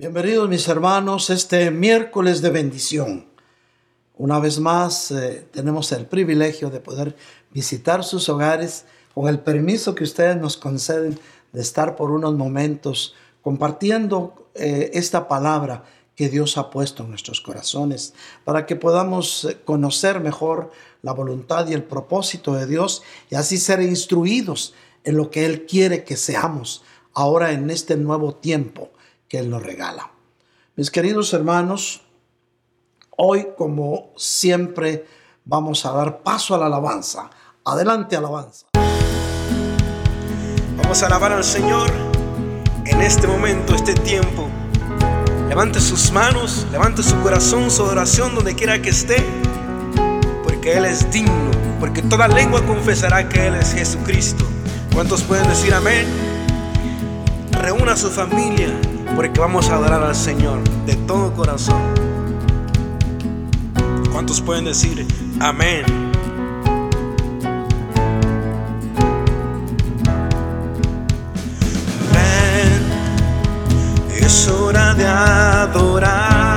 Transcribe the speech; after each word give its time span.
Bienvenidos 0.00 0.48
mis 0.48 0.68
hermanos 0.68 1.28
este 1.28 1.72
miércoles 1.72 2.40
de 2.40 2.50
bendición. 2.50 3.26
Una 4.16 4.38
vez 4.38 4.60
más 4.60 5.10
eh, 5.10 5.44
tenemos 5.50 5.90
el 5.90 6.06
privilegio 6.06 6.70
de 6.70 6.78
poder 6.78 7.16
visitar 7.50 8.04
sus 8.04 8.28
hogares 8.28 8.84
con 9.12 9.26
el 9.26 9.40
permiso 9.40 9.96
que 9.96 10.04
ustedes 10.04 10.36
nos 10.36 10.56
conceden 10.56 11.18
de 11.52 11.60
estar 11.60 11.96
por 11.96 12.12
unos 12.12 12.34
momentos 12.34 13.16
compartiendo 13.42 14.48
eh, 14.54 14.92
esta 14.94 15.26
palabra 15.26 15.82
que 16.14 16.28
Dios 16.28 16.58
ha 16.58 16.70
puesto 16.70 17.02
en 17.02 17.10
nuestros 17.10 17.40
corazones 17.40 18.14
para 18.44 18.66
que 18.66 18.76
podamos 18.76 19.46
eh, 19.46 19.58
conocer 19.64 20.20
mejor 20.20 20.70
la 21.02 21.10
voluntad 21.10 21.66
y 21.66 21.72
el 21.72 21.82
propósito 21.82 22.54
de 22.54 22.68
Dios 22.68 23.02
y 23.30 23.34
así 23.34 23.58
ser 23.58 23.82
instruidos 23.82 24.74
en 25.02 25.16
lo 25.16 25.28
que 25.32 25.44
Él 25.44 25.66
quiere 25.66 26.04
que 26.04 26.16
seamos 26.16 26.84
ahora 27.14 27.50
en 27.50 27.68
este 27.68 27.96
nuevo 27.96 28.36
tiempo 28.36 28.90
que 29.28 29.38
Él 29.38 29.50
nos 29.50 29.62
regala. 29.62 30.10
Mis 30.76 30.90
queridos 30.90 31.32
hermanos, 31.32 32.02
hoy 33.16 33.48
como 33.56 34.12
siempre 34.16 35.06
vamos 35.44 35.84
a 35.84 35.92
dar 35.92 36.22
paso 36.22 36.54
a 36.54 36.58
la 36.58 36.66
alabanza. 36.66 37.30
Adelante 37.64 38.16
alabanza. 38.16 38.66
Vamos 40.76 41.02
a 41.02 41.06
alabar 41.06 41.32
al 41.32 41.44
Señor 41.44 41.90
en 42.86 43.02
este 43.02 43.26
momento, 43.26 43.74
este 43.74 43.94
tiempo. 43.94 44.48
Levante 45.48 45.80
sus 45.80 46.12
manos, 46.12 46.66
levante 46.70 47.02
su 47.02 47.18
corazón, 47.20 47.70
su 47.70 47.82
adoración 47.82 48.34
donde 48.34 48.54
quiera 48.54 48.80
que 48.80 48.90
esté, 48.90 49.16
porque 50.44 50.76
Él 50.76 50.84
es 50.84 51.10
digno, 51.10 51.50
porque 51.80 52.02
toda 52.02 52.28
lengua 52.28 52.64
confesará 52.66 53.28
que 53.28 53.48
Él 53.48 53.54
es 53.56 53.74
Jesucristo. 53.74 54.44
¿Cuántos 54.94 55.22
pueden 55.22 55.48
decir 55.48 55.74
amén? 55.74 56.06
Reúna 57.50 57.92
a 57.92 57.96
su 57.96 58.10
familia, 58.10 58.68
porque 59.18 59.40
vamos 59.40 59.68
a 59.68 59.74
adorar 59.74 60.00
al 60.00 60.14
Señor 60.14 60.62
de 60.86 60.94
todo 60.94 61.34
corazón. 61.34 61.82
¿Cuántos 64.12 64.40
pueden 64.40 64.66
decir 64.66 65.04
amén? 65.40 65.84
Ven, 72.12 72.82
es 74.24 74.46
hora 74.46 74.94
de 74.94 75.04
adorarle. 75.04 76.47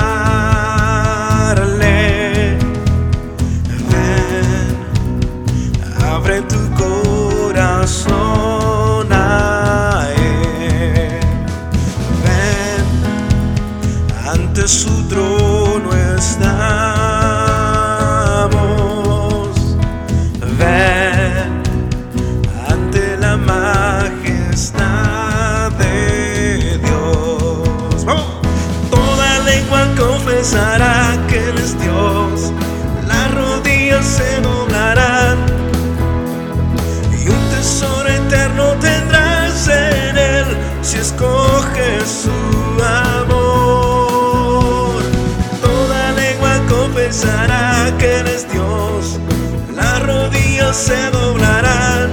Se 50.74 51.12
doblarán 51.12 52.12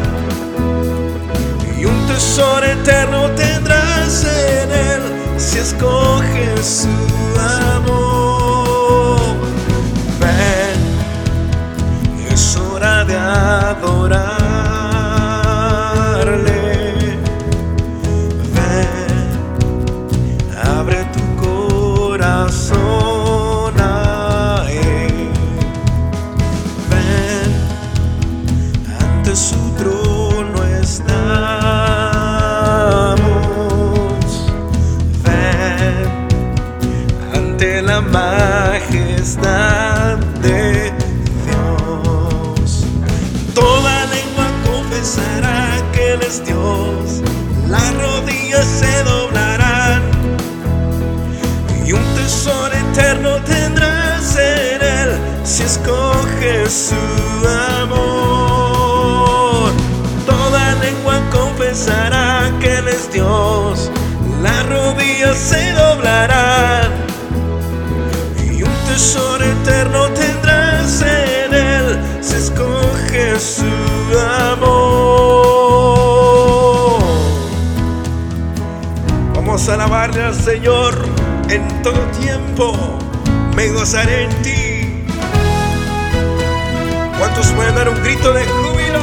y 1.79 1.85
un 1.85 2.07
tesoro 2.09 2.67
eterno 2.67 3.31
tendrás 3.37 4.25
en 4.25 4.71
Él 4.73 5.03
si 5.37 5.59
escoges 5.59 6.87
su 6.87 7.41
amor. 7.75 9.21
Ven, 10.19 10.81
es 12.33 12.57
hora 12.57 13.05
de 13.05 13.17
adorarle. 13.17 14.38
Su 56.71 56.95
amor. 57.83 59.71
Toda 60.27 60.75
lengua 60.77 61.21
confesará 61.31 62.53
que 62.61 62.77
Él 62.77 62.89
es 62.89 63.11
Dios. 63.11 63.91
Las 64.43 64.67
rodillas 64.69 65.39
se 65.39 65.73
doblarán 65.73 66.93
y 68.45 68.63
un 68.63 68.75
tesoro 68.87 69.45
eterno 69.45 70.09
tendrás 70.11 71.03
en 71.03 71.55
Él 71.55 71.99
si 72.21 72.35
escoges 72.35 73.43
su 73.43 74.19
amor. 74.53 74.99
Vamos 79.35 79.69
a 79.69 79.75
alabarle 79.75 80.23
al 80.23 80.35
Señor 80.35 80.95
en 81.49 81.83
todo 81.83 82.01
tiempo. 82.21 82.75
Me 83.57 83.69
gozaré 83.71 84.25
en 84.25 84.43
ti. 84.43 84.68
De 88.23 88.45
júbilo? 88.47 89.01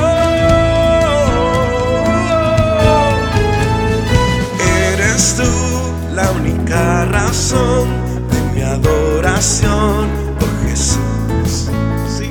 Eres 4.92 5.36
tú 5.38 6.14
la 6.14 6.32
única 6.32 7.06
razón 7.06 7.88
de 8.30 8.42
mi 8.54 8.62
adoración, 8.62 10.10
oh 10.42 10.68
Jesús. 10.68 11.70
Sí. 12.08 12.30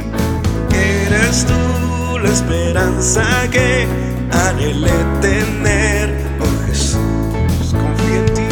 Eres 0.73 1.47
tú 1.47 2.19
la 2.19 2.29
esperanza 2.29 3.25
que 3.51 3.89
anhelé 4.31 4.93
tener, 5.23 6.15
oh 6.41 6.67
Jesús. 6.67 7.73
Confío 7.73 8.17
en 8.21 8.35
ti, 8.35 8.49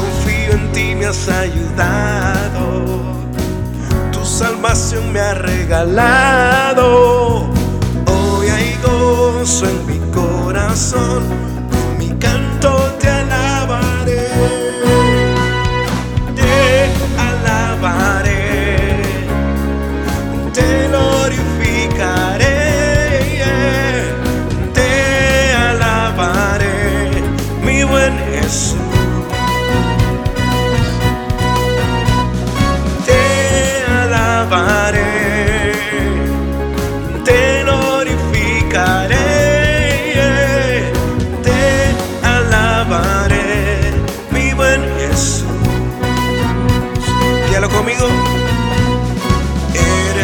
confío 0.00 0.52
en 0.52 0.72
ti, 0.72 0.94
me 0.94 1.06
has 1.06 1.28
ayudado. 1.28 2.84
Tu 4.10 4.24
salvación 4.24 5.12
me 5.12 5.20
ha 5.20 5.34
regalado. 5.34 7.21
Corazón, 10.72 11.41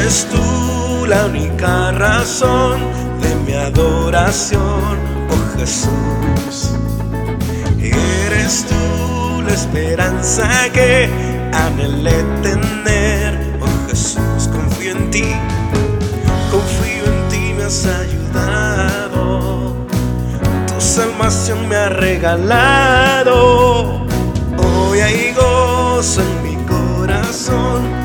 eres 0.09 0.27
tú 0.31 1.05
la 1.07 1.27
única 1.27 1.93
razón 1.93 2.81
de 3.21 3.35
mi 3.45 3.53
adoración, 3.53 4.97
oh 5.29 5.59
Jesús. 5.59 6.71
Eres 7.79 8.65
tú 8.65 9.43
la 9.43 9.53
esperanza 9.53 10.49
que 10.73 11.11
anhelé 11.53 12.25
tener, 12.43 13.39
oh 13.61 13.91
Jesús, 13.91 14.49
confío 14.51 14.93
en 14.93 15.11
ti, 15.11 15.35
confío 16.51 17.05
en 17.05 17.29
ti, 17.29 17.53
me 17.55 17.65
has 17.65 17.85
ayudado, 17.85 19.75
tu 20.69 20.81
salvación 20.81 21.69
me 21.69 21.77
ha 21.77 21.91
regalado, 21.91 23.37
hoy 24.57 25.01
hay 25.01 25.35
gozo 25.35 26.23
en 26.23 26.43
mi 26.45 26.57
corazón. 26.65 27.98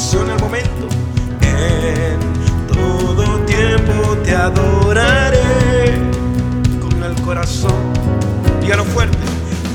situación, 0.00 0.30
el 0.30 0.40
momento. 0.40 0.88
En 1.42 2.18
todo 2.68 3.38
tiempo 3.40 4.16
te 4.24 4.34
adoraré 4.34 5.98
con 6.80 7.02
el 7.02 7.14
corazón. 7.22 7.92
Dígalo 8.60 8.84
fuerte. 8.84 9.18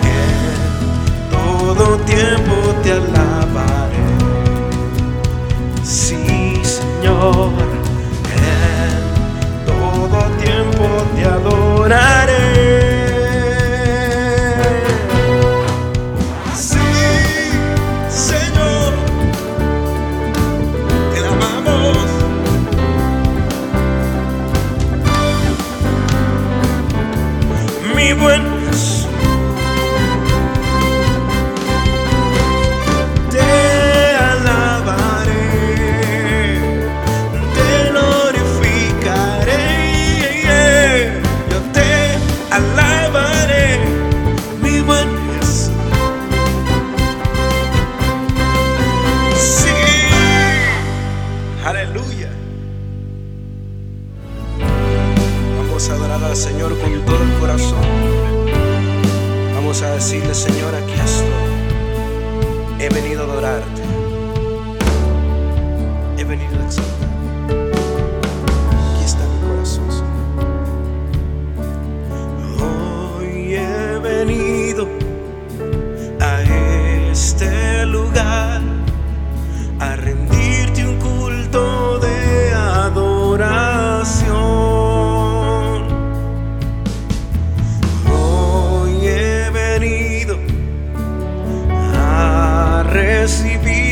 En 0.04 1.30
todo 1.30 1.98
tiempo 2.00 2.65
recibir. 93.26 93.85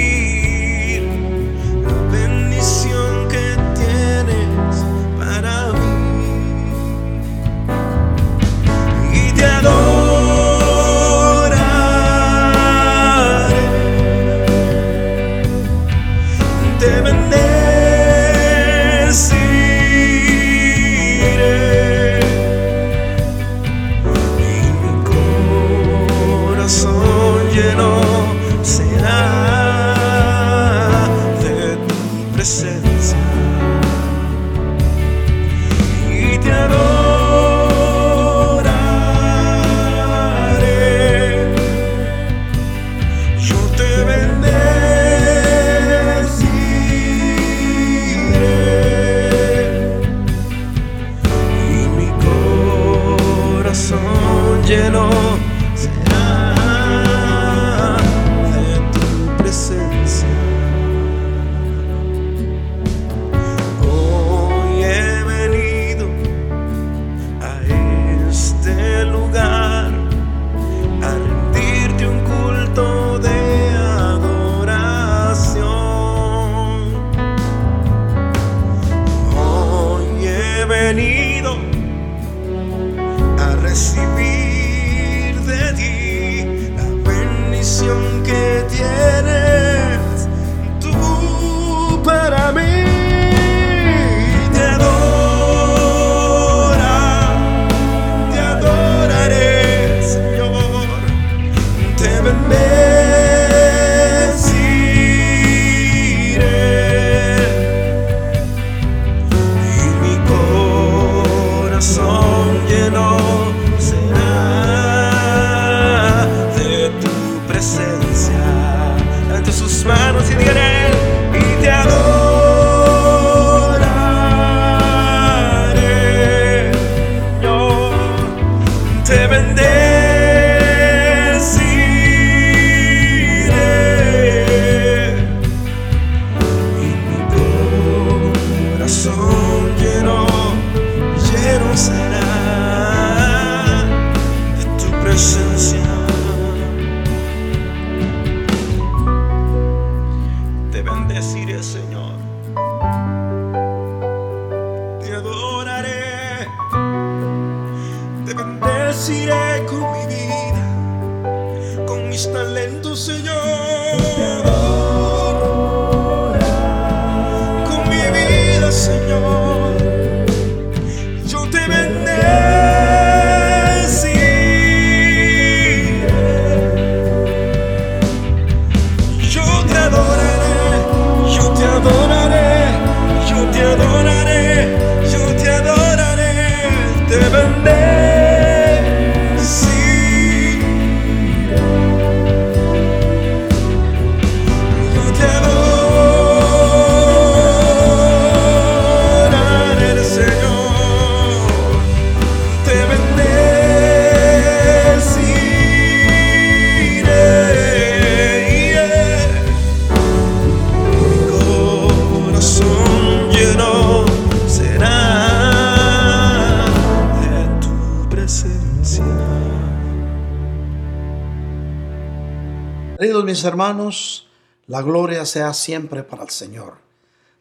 Hermanos, 223.44 224.28
la 224.68 224.82
gloria 224.82 225.26
sea 225.26 225.54
siempre 225.54 226.04
para 226.04 226.24
el 226.24 226.30
Señor. 226.30 226.76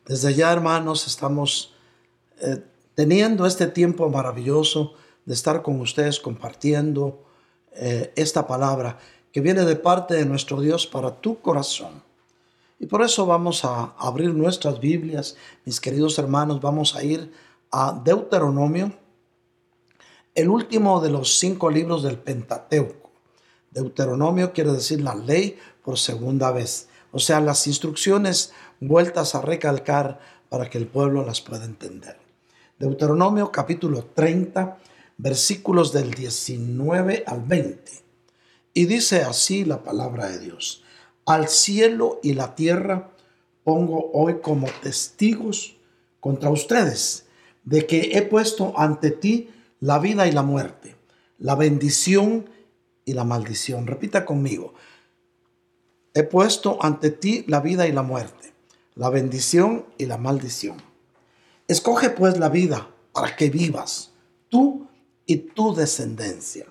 Desde 0.04 0.34
ya, 0.34 0.52
hermanos, 0.52 1.06
estamos 1.06 1.74
eh, 2.40 2.62
teniendo 2.94 3.46
este 3.46 3.66
tiempo 3.66 4.08
maravilloso 4.08 4.94
de 5.24 5.34
estar 5.34 5.62
con 5.62 5.80
ustedes 5.80 6.18
compartiendo 6.18 7.24
eh, 7.72 8.12
esta 8.16 8.46
palabra 8.46 8.98
que 9.32 9.40
viene 9.40 9.64
de 9.64 9.76
parte 9.76 10.14
de 10.14 10.26
nuestro 10.26 10.60
Dios 10.60 10.86
para 10.86 11.20
tu 11.20 11.40
corazón. 11.40 12.02
Y 12.78 12.86
por 12.86 13.02
eso 13.02 13.24
vamos 13.26 13.64
a 13.64 13.94
abrir 13.96 14.34
nuestras 14.34 14.80
Biblias, 14.80 15.36
mis 15.64 15.80
queridos 15.80 16.18
hermanos, 16.18 16.60
vamos 16.60 16.96
a 16.96 17.04
ir 17.04 17.32
a 17.70 17.92
Deuteronomio, 18.04 18.92
el 20.34 20.48
último 20.48 21.00
de 21.00 21.10
los 21.10 21.38
cinco 21.38 21.70
libros 21.70 22.02
del 22.02 22.18
Pentateuco. 22.18 23.10
Deuteronomio 23.70 24.52
quiere 24.52 24.72
decir 24.72 25.00
la 25.00 25.14
ley 25.14 25.58
por 25.84 25.98
segunda 25.98 26.50
vez, 26.50 26.88
o 27.10 27.18
sea, 27.18 27.40
las 27.40 27.66
instrucciones 27.66 28.52
vueltas 28.80 29.34
a 29.34 29.42
recalcar 29.42 30.20
para 30.48 30.68
que 30.68 30.78
el 30.78 30.86
pueblo 30.86 31.24
las 31.24 31.40
pueda 31.40 31.64
entender. 31.64 32.16
Deuteronomio 32.78 33.52
capítulo 33.52 34.04
30, 34.14 34.78
versículos 35.18 35.92
del 35.92 36.10
19 36.12 37.24
al 37.26 37.42
20. 37.42 37.82
Y 38.74 38.86
dice 38.86 39.22
así 39.22 39.64
la 39.64 39.82
palabra 39.82 40.28
de 40.28 40.38
Dios. 40.38 40.82
Al 41.26 41.48
cielo 41.48 42.18
y 42.22 42.32
la 42.32 42.54
tierra 42.54 43.10
pongo 43.64 44.10
hoy 44.12 44.40
como 44.42 44.68
testigos 44.82 45.76
contra 46.20 46.50
ustedes 46.50 47.26
de 47.64 47.86
que 47.86 48.18
he 48.18 48.22
puesto 48.22 48.72
ante 48.76 49.10
ti 49.10 49.50
la 49.80 49.98
vida 49.98 50.26
y 50.26 50.32
la 50.32 50.42
muerte, 50.42 50.96
la 51.38 51.54
bendición 51.54 52.48
y 53.04 53.12
la 53.12 53.24
maldición. 53.24 53.86
Repita 53.86 54.24
conmigo. 54.24 54.74
He 56.14 56.24
puesto 56.24 56.78
ante 56.82 57.10
ti 57.10 57.44
la 57.48 57.60
vida 57.60 57.86
y 57.86 57.92
la 57.92 58.02
muerte, 58.02 58.52
la 58.94 59.08
bendición 59.08 59.86
y 59.96 60.06
la 60.06 60.18
maldición. 60.18 60.76
Escoge 61.68 62.10
pues 62.10 62.38
la 62.38 62.50
vida 62.50 62.88
para 63.12 63.34
que 63.34 63.48
vivas, 63.48 64.12
tú 64.48 64.88
y 65.24 65.36
tu 65.36 65.74
descendencia, 65.74 66.66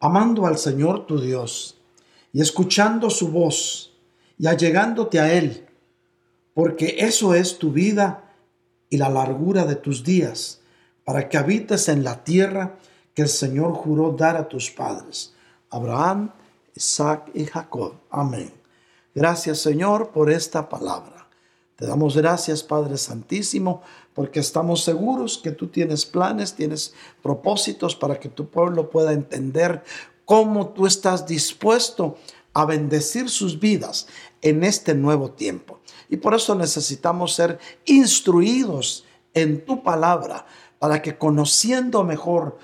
amando 0.00 0.46
al 0.46 0.58
Señor 0.58 1.06
tu 1.06 1.20
Dios 1.20 1.78
y 2.32 2.42
escuchando 2.42 3.08
su 3.08 3.28
voz 3.28 3.94
y 4.36 4.46
allegándote 4.46 5.18
a 5.18 5.32
Él, 5.32 5.66
porque 6.52 6.96
eso 6.98 7.34
es 7.34 7.58
tu 7.58 7.72
vida 7.72 8.34
y 8.90 8.98
la 8.98 9.08
largura 9.08 9.64
de 9.64 9.76
tus 9.76 10.04
días, 10.04 10.60
para 11.04 11.28
que 11.28 11.38
habites 11.38 11.88
en 11.88 12.04
la 12.04 12.24
tierra 12.24 12.78
que 13.14 13.22
el 13.22 13.28
Señor 13.28 13.72
juró 13.72 14.12
dar 14.12 14.36
a 14.36 14.48
tus 14.48 14.70
padres, 14.70 15.34
Abraham, 15.70 16.32
Isaac 16.76 17.30
y 17.34 17.46
Jacob. 17.46 17.94
Amén. 18.10 18.52
Gracias 19.14 19.58
Señor 19.58 20.10
por 20.10 20.30
esta 20.30 20.68
palabra. 20.68 21.26
Te 21.74 21.86
damos 21.86 22.16
gracias 22.16 22.62
Padre 22.62 22.98
Santísimo 22.98 23.82
porque 24.14 24.40
estamos 24.40 24.84
seguros 24.84 25.38
que 25.38 25.50
tú 25.50 25.68
tienes 25.68 26.06
planes, 26.06 26.54
tienes 26.54 26.94
propósitos 27.22 27.96
para 27.96 28.20
que 28.20 28.28
tu 28.28 28.48
pueblo 28.48 28.90
pueda 28.90 29.12
entender 29.12 29.82
cómo 30.24 30.68
tú 30.68 30.86
estás 30.86 31.26
dispuesto 31.26 32.16
a 32.52 32.64
bendecir 32.64 33.28
sus 33.28 33.60
vidas 33.60 34.06
en 34.42 34.64
este 34.64 34.94
nuevo 34.94 35.30
tiempo. 35.30 35.80
Y 36.08 36.16
por 36.16 36.34
eso 36.34 36.54
necesitamos 36.54 37.34
ser 37.34 37.58
instruidos 37.84 39.04
en 39.34 39.64
tu 39.64 39.82
palabra 39.82 40.46
para 40.78 41.02
que 41.02 41.18
conociendo 41.18 42.04
mejor 42.04 42.58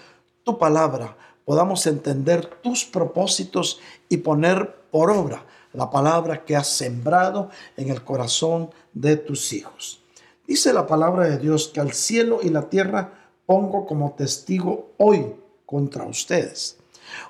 tu 0.44 0.58
palabra 0.58 1.16
podamos 1.44 1.86
entender 1.86 2.46
tus 2.46 2.84
propósitos 2.84 3.80
y 4.08 4.18
poner 4.18 4.74
por 4.90 5.10
obra 5.10 5.44
la 5.72 5.90
palabra 5.90 6.44
que 6.44 6.56
has 6.56 6.68
sembrado 6.68 7.50
en 7.76 7.88
el 7.88 8.04
corazón 8.04 8.70
de 8.92 9.16
tus 9.16 9.52
hijos. 9.52 10.02
Dice 10.46 10.72
la 10.72 10.86
palabra 10.86 11.24
de 11.26 11.38
Dios 11.38 11.68
que 11.68 11.80
al 11.80 11.92
cielo 11.92 12.40
y 12.42 12.50
la 12.50 12.68
tierra 12.68 13.30
pongo 13.46 13.86
como 13.86 14.12
testigo 14.12 14.92
hoy 14.98 15.34
contra 15.66 16.04
ustedes. 16.04 16.78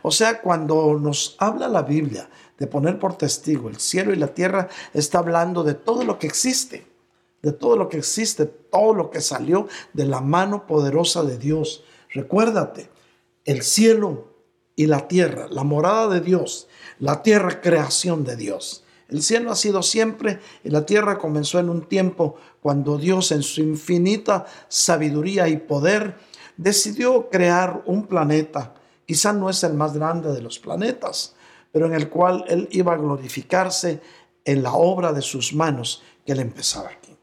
O 0.03 0.11
sea, 0.11 0.41
cuando 0.41 0.99
nos 0.99 1.37
habla 1.39 1.69
la 1.69 1.83
Biblia 1.83 2.29
de 2.59 2.67
poner 2.67 2.99
por 2.99 3.17
testigo 3.17 3.69
el 3.69 3.77
cielo 3.77 4.13
y 4.13 4.17
la 4.17 4.29
tierra, 4.29 4.69
está 4.93 5.19
hablando 5.19 5.65
de 5.65 5.75
todo 5.75 6.05
lo 6.05 6.19
que 6.19 6.27
existe, 6.27 6.87
de 7.43 7.53
todo 7.53 7.77
lo 7.77 7.89
que 7.89 7.99
existe, 7.99 8.47
todo 8.47 8.95
lo 8.95 9.11
que 9.11 9.21
salió 9.21 9.69
de 9.93 10.07
la 10.07 10.21
mano 10.21 10.67
poderosa 10.67 11.23
de 11.25 11.39
Dios. 11.39 11.85
Recuérdate, 12.11 12.89
el 13.45 13.63
cielo 13.63 14.33
y 14.77 14.87
la 14.87 15.09
tierra, 15.09 15.49
la 15.51 15.65
morada 15.65 16.09
de 16.09 16.21
Dios, 16.21 16.69
la 16.99 17.23
tierra 17.23 17.61
creación 17.61 18.25
de 18.25 18.37
Dios. 18.37 18.85
El 19.09 19.23
cielo 19.23 19.53
ha 19.53 19.57
sido 19.57 19.83
siempre 19.83 20.41
y 20.65 20.71
la 20.71 20.87
tierra 20.87 21.19
comenzó 21.19 21.59
en 21.59 21.69
un 21.69 21.83
tiempo 21.87 22.37
cuando 22.63 22.97
Dios 22.97 23.31
en 23.33 23.43
su 23.43 23.61
infinita 23.61 24.47
sabiduría 24.69 25.49
y 25.49 25.59
poder 25.59 26.17
decidió 26.57 27.29
crear 27.29 27.83
un 27.87 28.07
planeta. 28.07 28.75
Quizá 29.07 29.33
no 29.33 29.51
es 29.51 29.63
el 29.65 29.75
más 29.75 29.93
grande 29.93 30.33
de 30.33 30.41
los 30.41 30.59
planetas, 30.59 31.35
pero 31.73 31.87
en 31.87 31.95
el 31.95 32.09
cual 32.09 32.45
Él 32.49 32.69
iba 32.71 32.95
a 32.95 32.97
glorificarse 32.99 34.01
en 34.45 34.63
la 34.63 34.73
obra 34.73 35.13
de 35.13 35.23
sus 35.23 35.53
manos 35.53 36.03
que 36.25 36.33
Él 36.33 36.41
empezaba 36.41 36.89
aquí. 36.89 37.15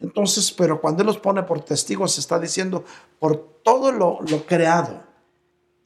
Entonces, 0.00 0.50
pero 0.50 0.80
cuando 0.80 1.02
Él 1.02 1.06
los 1.06 1.18
pone 1.18 1.44
por 1.44 1.60
testigos, 1.60 2.18
está 2.18 2.40
diciendo, 2.40 2.84
por 3.20 3.60
todo 3.62 3.92
lo, 3.92 4.18
lo 4.28 4.44
creado 4.44 5.07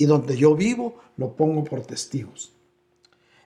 y 0.02 0.06
donde 0.06 0.36
yo 0.36 0.56
vivo, 0.56 0.98
lo 1.16 1.36
pongo 1.36 1.62
por 1.62 1.82
testigos. 1.82 2.50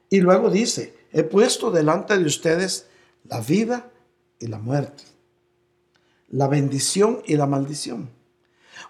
Y 0.08 0.20
luego 0.20 0.48
dice, 0.48 0.96
he 1.12 1.22
puesto 1.22 1.70
delante 1.70 2.16
de 2.16 2.24
ustedes 2.24 2.86
la 3.24 3.42
vida 3.42 3.90
y 4.38 4.46
la 4.46 4.58
muerte, 4.58 5.04
la 6.30 6.48
bendición 6.48 7.20
y 7.26 7.36
la 7.36 7.46
maldición. 7.46 8.08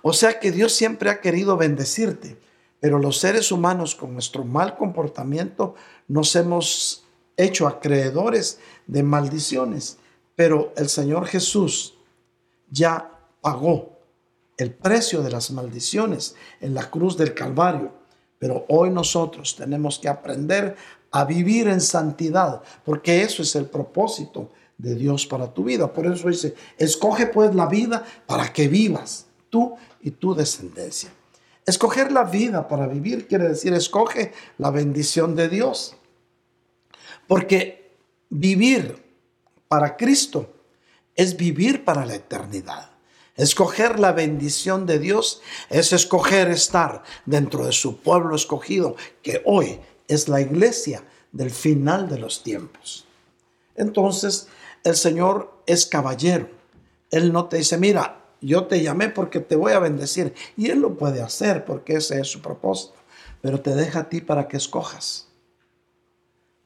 O 0.01 0.13
sea 0.13 0.39
que 0.39 0.53
Dios 0.53 0.75
siempre 0.75 1.11
ha 1.11 1.21
querido 1.21 1.57
bendecirte, 1.57 2.39
pero 2.79 3.01
los 3.01 3.19
seres 3.19 3.51
humanos 3.51 3.97
con 3.97 4.13
nuestro 4.13 4.45
mal 4.45 4.77
comportamiento 4.77 5.75
nos 6.07 6.37
hemos 6.37 7.05
hecho 7.37 7.67
acreedores 7.67 8.61
de 8.87 9.03
maldiciones. 9.03 9.99
Pero 10.37 10.73
el 10.77 10.89
Señor 10.89 11.27
Jesús 11.27 11.99
ya 12.71 13.11
pagó 13.41 13.96
el 14.57 14.73
precio 14.73 15.23
de 15.23 15.31
las 15.31 15.51
maldiciones 15.51 16.35
en 16.61 16.75
la 16.75 16.91
cruz 16.91 17.17
del 17.17 17.35
Calvario. 17.35 17.93
Pero 18.39 18.65
hoy 18.69 18.91
nosotros 18.91 19.57
tenemos 19.57 19.99
que 19.99 20.09
aprender 20.09 20.77
a 21.11 21.25
vivir 21.25 21.69
en 21.69 21.81
santidad, 21.81 22.63
porque 22.85 23.23
eso 23.23 23.43
es 23.43 23.55
el 23.57 23.67
propósito 23.67 24.51
de 24.77 24.95
Dios 24.95 25.27
para 25.27 25.53
tu 25.53 25.65
vida. 25.65 25.93
Por 25.93 26.07
eso 26.07 26.29
dice, 26.29 26.55
escoge 26.77 27.27
pues 27.27 27.55
la 27.55 27.67
vida 27.67 28.05
para 28.27 28.53
que 28.53 28.69
vivas 28.69 29.27
tú 29.49 29.75
y 30.01 30.11
tu 30.11 30.35
descendencia. 30.35 31.11
Escoger 31.65 32.13
la 32.13 32.25
vida 32.25 32.69
para 32.69 32.87
vivir 32.87 33.27
quiere 33.27 33.49
decir 33.49 33.73
escoge 33.75 34.33
la 34.59 34.71
bendición 34.71 35.35
de 35.35 35.49
Dios. 35.49 35.97
Porque 37.27 37.97
vivir 38.29 39.03
para 39.67 39.97
Cristo 39.97 40.55
es 41.15 41.37
vivir 41.37 41.85
para 41.85 42.07
la 42.07 42.15
eternidad. 42.15 42.96
Escoger 43.37 44.01
la 44.01 44.13
bendición 44.13 44.87
de 44.87 44.99
Dios 44.99 45.43
es 45.69 45.93
escoger 45.93 46.49
estar 46.49 47.03
dentro 47.27 47.67
de 47.67 47.73
su 47.73 47.99
pueblo 47.99 48.35
escogido 48.35 48.97
que 49.23 49.43
hoy 49.45 49.79
es 50.09 50.29
la 50.29 50.41
iglesia 50.41 51.05
del 51.33 51.51
final 51.51 52.09
de 52.09 52.19
los 52.19 52.43
tiempos. 52.43 53.07
Entonces, 53.75 54.49
el 54.85 54.97
Señor 54.97 55.63
es 55.67 55.85
caballero. 55.85 56.49
Él 57.11 57.33
no 57.33 57.47
te 57.47 57.59
dice, 57.59 57.77
mira, 57.77 58.25
yo 58.41 58.67
te 58.67 58.83
llamé 58.83 59.11
porque 59.11 59.41
te 59.41 59.57
voy 59.57 59.73
a 59.73 59.81
bendecir. 59.81 60.35
Y 60.57 60.71
Él 60.71 60.81
lo 60.81 60.97
puede 60.97 61.21
hacer 61.21 61.65
porque 61.65 61.97
ese 61.97 62.21
es 62.21 62.29
su 62.29 62.41
propósito. 62.41 62.95
Pero 63.43 63.61
te 63.61 63.75
deja 63.75 64.01
a 64.01 64.09
ti 64.09 64.21
para 64.21 64.49
que 64.49 64.57
escojas. 64.57 65.29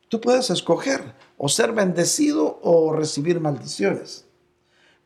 Tú 0.08 0.20
puedes 0.20 0.50
escoger 0.50 1.14
o 1.36 1.48
ser 1.48 1.72
bendecido 1.72 2.58
o 2.62 2.92
recibir 2.92 3.40
maldiciones. 3.40 4.26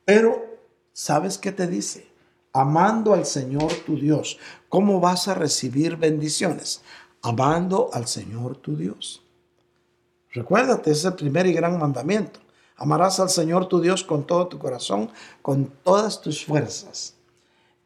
Pero, 0.05 0.54
¿sabes 0.95 1.37
qué 1.37 1.53
te 1.53 1.67
dice? 1.67 2.09
Amando 2.55 3.13
al 3.13 3.27
Señor 3.27 3.71
tu 3.85 3.97
Dios. 3.97 4.39
¿Cómo 4.71 5.01
vas 5.01 5.29
a 5.29 5.35
recibir 5.35 5.97
bendiciones? 5.97 6.81
Amando 7.21 7.91
al 7.93 8.07
Señor 8.07 8.57
tu 8.57 8.77
Dios. 8.77 9.23
Recuérdate, 10.33 10.91
ese 10.91 11.01
es 11.01 11.05
el 11.05 11.15
primer 11.15 11.47
y 11.47 11.53
gran 11.53 11.79
mandamiento. 11.79 12.41
Amarás 12.77 13.21
al 13.21 13.29
Señor 13.29 13.67
tu 13.67 13.81
Dios 13.81 14.03
con 14.03 14.27
todo 14.27 14.49
tu 14.49 14.59
corazón, 14.59 15.11
con 15.43 15.67
todas 15.83 16.21
tus 16.21 16.45
fuerzas, 16.45 17.15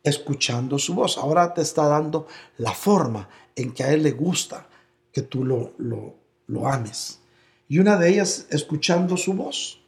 escuchando 0.02 0.78
su 0.78 0.94
voz. 0.94 1.18
Ahora 1.18 1.52
te 1.52 1.62
está 1.62 1.88
dando 1.88 2.26
la 2.56 2.72
forma 2.72 3.28
en 3.56 3.72
que 3.72 3.84
a 3.84 3.92
Él 3.92 4.02
le 4.02 4.12
gusta 4.12 4.66
que 5.12 5.22
tú 5.22 5.44
lo, 5.44 5.72
lo, 5.78 6.14
lo 6.46 6.68
ames. 6.68 7.20
Y 7.68 7.78
una 7.80 7.96
de 7.96 8.10
ellas, 8.10 8.46
escuchando 8.50 9.16
su 9.16 9.34
voz. 9.34 9.80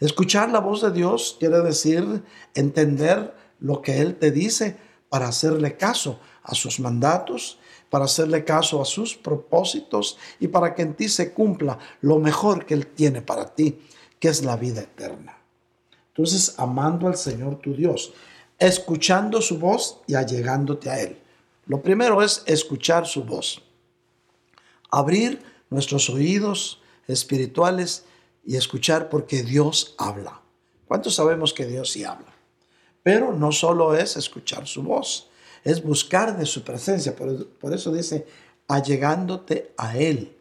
Escuchar 0.00 0.50
la 0.50 0.60
voz 0.60 0.82
de 0.82 0.90
Dios 0.90 1.36
quiere 1.38 1.60
decir 1.60 2.22
entender 2.54 3.34
lo 3.60 3.82
que 3.82 4.00
Él 4.00 4.16
te 4.16 4.30
dice 4.30 4.76
para 5.08 5.28
hacerle 5.28 5.76
caso 5.76 6.18
a 6.42 6.54
sus 6.54 6.80
mandatos 6.80 7.58
para 7.90 8.04
hacerle 8.04 8.44
caso 8.44 8.80
a 8.80 8.84
sus 8.84 9.16
propósitos 9.16 10.16
y 10.38 10.48
para 10.48 10.74
que 10.74 10.82
en 10.82 10.94
ti 10.94 11.08
se 11.08 11.32
cumpla 11.32 11.78
lo 12.00 12.18
mejor 12.18 12.64
que 12.64 12.74
Él 12.74 12.86
tiene 12.86 13.20
para 13.20 13.52
ti, 13.54 13.80
que 14.18 14.28
es 14.28 14.44
la 14.44 14.56
vida 14.56 14.80
eterna. 14.80 15.36
Entonces, 16.08 16.54
amando 16.56 17.08
al 17.08 17.16
Señor 17.16 17.56
tu 17.56 17.74
Dios, 17.74 18.12
escuchando 18.58 19.42
su 19.42 19.58
voz 19.58 20.00
y 20.06 20.14
allegándote 20.14 20.88
a 20.88 21.00
Él. 21.00 21.18
Lo 21.66 21.82
primero 21.82 22.22
es 22.22 22.42
escuchar 22.46 23.06
su 23.06 23.24
voz. 23.24 23.62
Abrir 24.90 25.42
nuestros 25.68 26.08
oídos 26.10 26.80
espirituales 27.06 28.04
y 28.44 28.56
escuchar 28.56 29.08
porque 29.08 29.42
Dios 29.42 29.94
habla. 29.98 30.40
¿Cuántos 30.86 31.14
sabemos 31.14 31.52
que 31.52 31.66
Dios 31.66 31.90
sí 31.90 32.04
habla? 32.04 32.34
Pero 33.02 33.32
no 33.32 33.52
solo 33.52 33.94
es 33.94 34.16
escuchar 34.16 34.66
su 34.66 34.82
voz, 34.82 35.30
es 35.64 35.82
buscar 35.82 36.36
de 36.36 36.46
su 36.46 36.62
presencia. 36.62 37.14
Por, 37.14 37.74
eso 37.74 37.92
dice, 37.92 38.26
allegándote 38.68 39.72
a 39.76 39.96
Él. 39.96 40.36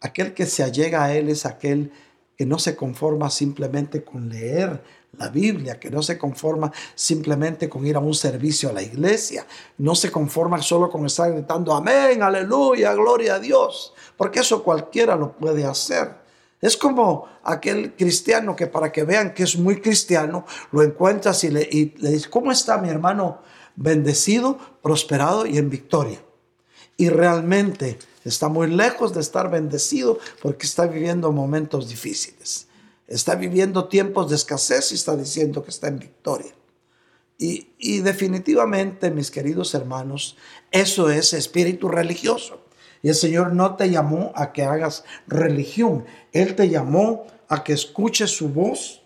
Aquel 0.00 0.34
que 0.34 0.46
se 0.46 0.62
allega 0.62 1.04
a 1.04 1.14
Él 1.14 1.28
es 1.28 1.46
aquel 1.46 1.92
que 2.36 2.44
no 2.44 2.58
se 2.58 2.74
conforma 2.74 3.30
simplemente 3.30 4.02
con 4.02 4.28
leer 4.28 4.82
la 5.18 5.28
Biblia, 5.28 5.78
que 5.78 5.90
no 5.90 6.02
se 6.02 6.18
conforma 6.18 6.72
simplemente 6.94 7.68
con 7.68 7.86
ir 7.86 7.96
a 7.96 8.00
un 8.00 8.14
servicio 8.14 8.70
a 8.70 8.72
la 8.72 8.82
iglesia, 8.82 9.46
no 9.78 9.94
se 9.94 10.10
conforma 10.10 10.60
solo 10.62 10.90
con 10.90 11.04
estar 11.04 11.30
gritando 11.30 11.74
amén, 11.74 12.22
aleluya, 12.22 12.94
gloria 12.94 13.34
a 13.34 13.38
Dios, 13.38 13.92
porque 14.16 14.40
eso 14.40 14.64
cualquiera 14.64 15.14
lo 15.14 15.32
puede 15.32 15.64
hacer. 15.66 16.21
Es 16.62 16.76
como 16.76 17.26
aquel 17.42 17.94
cristiano 17.96 18.54
que 18.54 18.68
para 18.68 18.92
que 18.92 19.02
vean 19.02 19.34
que 19.34 19.42
es 19.42 19.58
muy 19.58 19.80
cristiano, 19.80 20.46
lo 20.70 20.82
encuentras 20.82 21.42
y 21.42 21.50
le, 21.50 21.64
dices, 21.66 22.28
¿cómo 22.28 22.52
está 22.52 22.78
mi 22.78 22.88
hermano? 22.88 23.42
bendecido, 23.74 24.58
prosperado 24.82 25.46
y 25.46 25.58
en 25.58 25.70
victoria. 25.70 26.22
Y 26.96 27.08
realmente 27.08 27.98
está 28.24 28.48
muy 28.48 28.68
lejos 28.68 29.14
de 29.14 29.20
estar 29.20 29.50
bendecido 29.50 30.18
porque 30.40 30.66
está 30.66 30.86
viviendo 30.86 31.32
momentos 31.32 31.88
difíciles. 31.88 32.68
Está 33.08 33.34
viviendo 33.34 33.88
tiempos 33.88 34.30
de 34.30 34.36
escasez 34.36 34.92
y 34.92 34.94
está 34.94 35.16
diciendo 35.16 35.64
que 35.64 35.70
está 35.70 35.88
en 35.88 35.98
victoria. 35.98 36.52
Y 37.38 37.98
definitivamente, 38.00 39.10
mis 39.10 39.32
queridos 39.32 39.74
hermanos, 39.74 40.36
eso 40.70 41.10
es 41.10 41.32
espíritu 41.32 41.88
religioso. 41.88 42.61
Y 43.02 43.08
el 43.08 43.14
Señor 43.16 43.52
no 43.52 43.74
te 43.74 43.90
llamó 43.90 44.32
a 44.36 44.52
que 44.52 44.62
hagas 44.62 45.04
religión. 45.26 46.04
Él 46.32 46.54
te 46.54 46.68
llamó 46.68 47.26
a 47.48 47.64
que 47.64 47.72
escuches 47.72 48.30
su 48.30 48.48
voz 48.48 49.02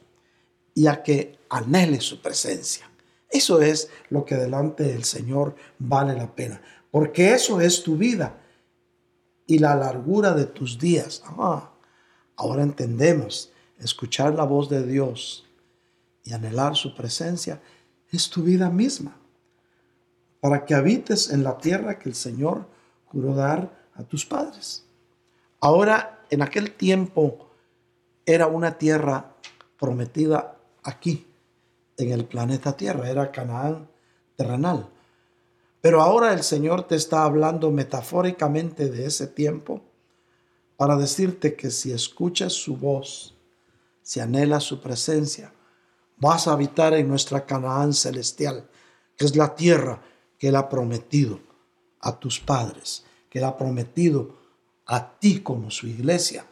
y 0.75 0.87
a 0.87 1.03
que 1.03 1.39
anhele 1.49 2.01
su 2.01 2.21
presencia. 2.21 2.89
Eso 3.31 3.61
es 3.61 3.89
lo 4.11 4.25
que 4.25 4.37
delante 4.37 4.85
del 4.85 5.05
Señor 5.05 5.57
vale 5.79 6.15
la 6.15 6.35
pena, 6.35 6.61
porque 6.91 7.33
eso 7.33 7.61
es 7.61 7.83
tu 7.83 7.97
vida 7.97 8.39
y 9.47 9.59
la 9.59 9.75
largura 9.75 10.33
de 10.35 10.47
tus 10.47 10.79
días. 10.79 11.23
Ah, 11.27 11.73
ahora 12.37 12.63
entendemos, 12.63 13.53
escuchar 13.79 14.35
la 14.35 14.45
voz 14.45 14.69
de 14.69 14.87
Dios 14.87 15.47
y 16.23 16.33
anhelar 16.33 16.77
su 16.77 16.95
presencia 16.95 17.61
es 18.11 18.31
tu 18.31 18.43
vida 18.43 18.71
misma, 18.71 19.17
para 20.41 20.65
que 20.65 20.75
habites 20.75 21.31
en 21.31 21.43
la 21.43 21.59
tierra 21.59 21.99
que 21.99 22.09
el 22.09 22.15
Señor 22.15 22.69
juró 23.07 23.35
dar 23.35 23.86
a 23.97 24.05
tus 24.05 24.25
padres. 24.25 24.85
Ahora, 25.61 26.25
en 26.31 26.43
aquel 26.43 26.73
tiempo 26.73 27.51
era 28.25 28.47
una 28.47 28.79
tierra 28.79 29.37
prometida 29.79 30.57
aquí, 30.83 31.27
en 31.97 32.13
el 32.13 32.25
planeta 32.27 32.77
Tierra, 32.77 33.09
era 33.09 33.33
Canaán 33.33 33.89
terrenal. 34.37 34.89
Pero 35.81 36.03
ahora 36.03 36.33
el 36.35 36.43
Señor 36.43 36.87
te 36.87 36.97
está 36.97 37.25
hablando 37.25 37.71
metafóricamente 37.71 38.91
de 38.91 39.07
ese 39.07 39.27
tiempo 39.27 39.83
para 40.77 40.97
decirte 40.97 41.57
que 41.57 41.71
si 41.71 41.93
escuchas 41.93 42.53
su 42.53 42.77
voz, 42.77 43.35
si 44.03 44.21
anhelas 44.21 44.65
su 44.65 44.81
presencia, 44.81 45.55
vas 46.19 46.49
a 46.49 46.53
habitar 46.53 46.93
en 46.95 47.09
nuestra 47.09 47.47
Canaán 47.47 47.95
celestial, 47.95 48.69
que 49.17 49.25
es 49.25 49.37
la 49.37 49.55
tierra 49.55 50.03
que 50.39 50.49
Él 50.49 50.57
ha 50.57 50.69
prometido 50.69 51.41
a 52.01 52.19
tus 52.19 52.41
padres, 52.41 53.06
que 53.37 53.41
Él 53.41 53.45
ha 53.45 53.57
prometido 53.57 54.37
a 54.87 55.19
ti 55.19 55.41
como 55.41 55.71
su 55.71 55.87
iglesia, 55.87 56.47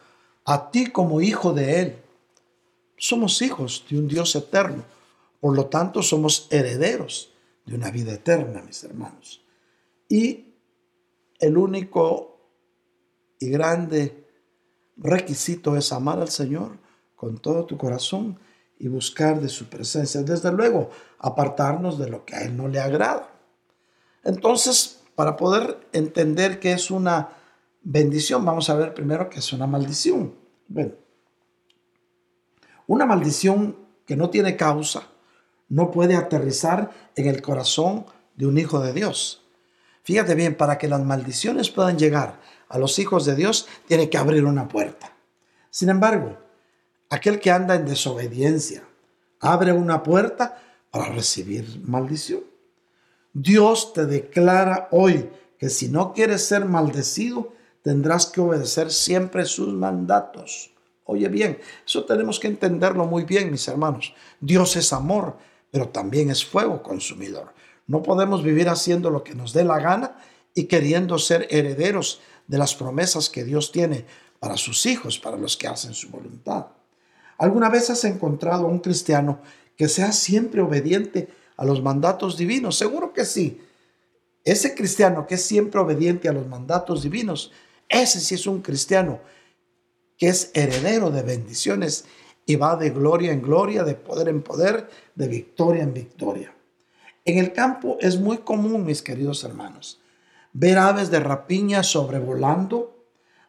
a 0.45 0.69
ti 0.69 0.91
como 0.91 1.21
hijo 1.21 1.53
de 1.53 1.81
Él. 1.81 1.95
Somos 2.97 3.41
hijos 3.41 3.85
de 3.89 3.97
un 3.97 4.07
Dios 4.07 4.35
eterno 4.35 4.83
por 5.45 5.55
lo 5.55 5.67
tanto, 5.67 6.01
somos 6.01 6.47
herederos 6.49 7.31
de 7.67 7.75
una 7.75 7.91
vida 7.91 8.13
eterna, 8.13 8.63
mis 8.63 8.83
hermanos. 8.83 9.43
Y 10.09 10.55
el 11.37 11.55
único 11.55 12.39
y 13.37 13.49
grande 13.49 14.25
requisito 14.97 15.77
es 15.77 15.91
amar 15.91 16.19
al 16.19 16.29
Señor 16.29 16.79
con 17.15 17.37
todo 17.37 17.63
tu 17.65 17.77
corazón 17.77 18.39
y 18.79 18.87
buscar 18.87 19.39
de 19.39 19.49
su 19.49 19.65
presencia. 19.65 20.23
Desde 20.23 20.51
luego, 20.51 20.89
apartarnos 21.19 21.99
de 21.99 22.09
lo 22.09 22.25
que 22.25 22.35
a 22.35 22.41
Él 22.41 22.57
no 22.57 22.67
le 22.67 22.79
agrada. 22.79 23.29
Entonces, 24.23 25.03
para 25.15 25.37
poder 25.37 25.87
entender 25.93 26.59
que 26.59 26.73
es 26.73 26.91
una 26.91 27.29
bendición, 27.81 28.43
vamos 28.45 28.69
a 28.69 28.75
ver 28.75 28.93
primero 28.93 29.29
que 29.29 29.39
es 29.39 29.53
una 29.53 29.67
maldición. 29.67 30.35
Bueno, 30.67 30.93
una 32.87 33.05
maldición 33.05 33.77
que 34.05 34.15
no 34.15 34.29
tiene 34.29 34.55
causa 34.55 35.07
no 35.69 35.91
puede 35.91 36.15
aterrizar 36.15 36.91
en 37.15 37.27
el 37.27 37.41
corazón 37.41 38.05
de 38.35 38.45
un 38.45 38.57
hijo 38.57 38.79
de 38.79 38.93
Dios. 38.93 39.41
Fíjate 40.03 40.35
bien, 40.35 40.55
para 40.55 40.77
que 40.77 40.87
las 40.87 41.03
maldiciones 41.03 41.71
puedan 41.71 41.97
llegar 41.97 42.39
a 42.69 42.77
los 42.77 42.99
hijos 42.99 43.25
de 43.25 43.35
Dios, 43.35 43.67
tiene 43.87 44.09
que 44.09 44.17
abrir 44.17 44.45
una 44.45 44.67
puerta. 44.67 45.13
Sin 45.71 45.89
embargo, 45.89 46.37
aquel 47.09 47.39
que 47.39 47.51
anda 47.51 47.75
en 47.75 47.85
desobediencia 47.85 48.83
abre 49.39 49.73
una 49.73 50.03
puerta 50.03 50.61
para 50.91 51.09
recibir 51.09 51.81
maldición. 51.83 52.41
Dios 53.35 53.93
te 53.93 54.07
declara 54.07 54.87
hoy 54.89 55.29
que 55.59 55.69
si 55.69 55.89
no 55.89 56.13
quieres 56.13 56.43
ser 56.43 56.65
maldecido, 56.65 57.53
tendrás 57.83 58.25
que 58.25 58.41
obedecer 58.41 58.91
siempre 58.91 59.45
sus 59.45 59.71
mandatos. 59.71 60.71
Oye 61.03 61.29
bien, 61.29 61.59
eso 61.85 62.03
tenemos 62.05 62.39
que 62.39 62.47
entenderlo 62.47 63.05
muy 63.05 63.25
bien, 63.25 63.51
mis 63.51 63.67
hermanos. 63.67 64.15
Dios 64.39 64.75
es 64.75 64.91
amor 64.91 65.37
pero 65.75 65.89
también 65.89 66.29
es 66.31 66.45
fuego 66.45 66.81
consumidor. 66.81 67.53
No 67.85 68.01
podemos 68.01 68.41
vivir 68.43 68.69
haciendo 68.69 69.09
lo 69.09 69.25
que 69.25 69.35
nos 69.35 69.51
dé 69.51 69.65
la 69.65 69.77
gana 69.77 70.15
y 70.53 70.67
queriendo 70.67 71.19
ser 71.19 71.49
herederos 71.49 72.21
de 72.47 72.57
las 72.57 72.73
promesas 72.75 73.29
que 73.29 73.43
Dios 73.43 73.73
tiene 73.73 74.05
para 74.39 74.55
sus 74.55 74.85
hijos, 74.85 75.19
para 75.19 75.35
los 75.35 75.57
que 75.57 75.67
hacen 75.67 75.93
su 75.93 76.07
voluntad. 76.07 76.67
¿Alguna 77.37 77.67
vez 77.67 77.89
has 77.89 78.05
encontrado 78.05 78.63
a 78.63 78.69
un 78.69 78.79
cristiano 78.79 79.39
que 79.75 79.89
sea 79.89 80.13
siempre 80.13 80.61
obediente 80.61 81.27
a 81.57 81.65
los 81.65 81.81
mandatos 81.81 82.37
divinos? 82.37 82.77
Seguro 82.77 83.13
que 83.13 83.25
sí. 83.25 83.61
Ese 84.43 84.75
cristiano 84.75 85.25
que 85.25 85.35
es 85.35 85.45
siempre 85.45 85.81
obediente 85.81 86.29
a 86.29 86.33
los 86.33 86.47
mandatos 86.47 87.01
divinos, 87.01 87.51
ese 87.89 88.19
sí 88.19 88.35
es 88.35 88.45
un 88.47 88.61
cristiano 88.61 89.19
que 90.17 90.27
es 90.27 90.51
heredero 90.53 91.11
de 91.11 91.23
bendiciones 91.23 92.05
y 92.45 92.55
va 92.55 92.75
de 92.75 92.91
gloria 92.91 93.31
en 93.31 93.41
gloria, 93.41 93.83
de 93.83 93.95
poder 93.95 94.29
en 94.29 94.41
poder, 94.41 94.89
de 95.15 95.27
victoria 95.27 95.83
en 95.83 95.93
victoria. 95.93 96.53
En 97.25 97.39
el 97.39 97.53
campo 97.53 97.97
es 97.99 98.19
muy 98.19 98.37
común, 98.39 98.85
mis 98.85 99.01
queridos 99.01 99.43
hermanos, 99.43 99.99
ver 100.53 100.77
aves 100.77 101.09
de 101.09 101.19
rapiña 101.19 101.81
sobrevolando 101.81 102.95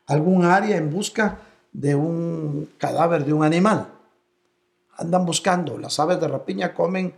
algún 0.06 0.44
área 0.44 0.76
en 0.76 0.90
busca 0.90 1.40
de 1.72 1.94
un 1.94 2.70
cadáver 2.78 3.24
de 3.26 3.34
un 3.34 3.44
animal. 3.44 3.92
Andan 4.96 5.26
buscando, 5.26 5.76
las 5.76 6.00
aves 6.00 6.18
de 6.20 6.28
rapiña 6.28 6.72
comen 6.72 7.12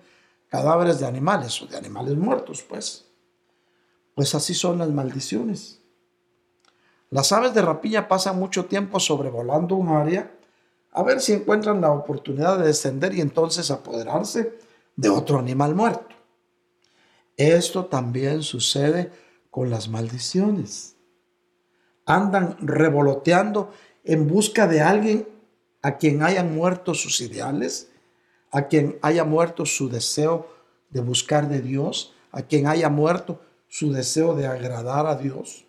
cadáveres 0.48 0.98
de 0.98 1.06
animales 1.06 1.60
o 1.62 1.66
de 1.66 1.76
animales 1.76 2.16
muertos, 2.16 2.62
pues. 2.62 3.06
Pues 4.14 4.34
así 4.34 4.54
son 4.54 4.78
las 4.78 4.88
maldiciones. 4.88 5.80
Las 7.10 7.32
aves 7.32 7.54
de 7.54 7.62
rapiña 7.62 8.08
pasan 8.08 8.38
mucho 8.38 8.66
tiempo 8.66 9.00
sobrevolando 9.00 9.76
un 9.76 9.88
área 9.88 10.32
a 10.92 11.02
ver 11.02 11.20
si 11.20 11.32
encuentran 11.32 11.80
la 11.80 11.90
oportunidad 11.90 12.58
de 12.58 12.66
descender 12.66 13.14
y 13.14 13.20
entonces 13.20 13.70
apoderarse 13.70 14.58
de 14.96 15.08
otro 15.08 15.38
animal 15.38 15.74
muerto. 15.74 16.16
Esto 17.36 17.86
también 17.86 18.42
sucede 18.42 19.12
con 19.50 19.70
las 19.70 19.88
maldiciones. 19.88 20.96
Andan 22.04 22.56
revoloteando 22.60 23.72
en 24.02 24.26
busca 24.26 24.66
de 24.66 24.80
alguien 24.80 25.28
a 25.82 25.98
quien 25.98 26.22
hayan 26.22 26.54
muerto 26.54 26.94
sus 26.94 27.20
ideales, 27.20 27.90
a 28.50 28.68
quien 28.68 28.98
haya 29.02 29.24
muerto 29.24 29.66
su 29.66 29.88
deseo 29.88 30.48
de 30.90 31.00
buscar 31.00 31.48
de 31.48 31.60
Dios, 31.60 32.14
a 32.32 32.42
quien 32.42 32.66
haya 32.66 32.88
muerto 32.88 33.40
su 33.68 33.92
deseo 33.92 34.34
de 34.34 34.46
agradar 34.46 35.06
a 35.06 35.16
Dios, 35.16 35.66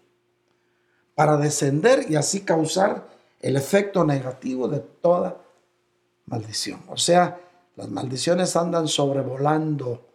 para 1.16 1.38
descender 1.38 2.06
y 2.10 2.16
así 2.16 2.42
causar 2.42 3.08
el 3.42 3.58
efecto 3.58 4.06
negativo 4.06 4.68
de 4.68 4.80
toda 4.80 5.42
maldición. 6.26 6.82
O 6.88 6.98
sea, 6.98 7.40
las 7.76 7.90
maldiciones 7.90 8.56
andan 8.56 8.88
sobrevolando 8.88 10.06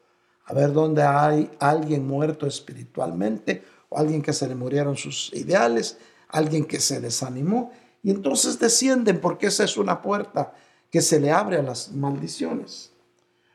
a 0.47 0.55
ver 0.55 0.73
dónde 0.73 1.03
hay 1.03 1.51
alguien 1.59 2.07
muerto 2.07 2.47
espiritualmente 2.47 3.65
o 3.89 3.99
alguien 3.99 4.23
que 4.23 4.33
se 4.33 4.47
le 4.47 4.55
murieron 4.55 4.97
sus 4.97 5.33
ideales, 5.35 5.99
alguien 6.29 6.65
que 6.65 6.81
se 6.81 7.01
desanimó 7.01 7.73
y 8.03 8.11
entonces 8.11 8.59
descienden 8.59 9.21
porque 9.21 9.47
esa 9.47 9.65
es 9.65 9.77
una 9.77 10.03
puerta 10.03 10.53
que 10.95 11.03
se 11.03 11.19
le 11.19 11.33
abre 11.33 11.57
a 11.57 11.63
las 11.63 11.91
maldiciones. 11.91 12.93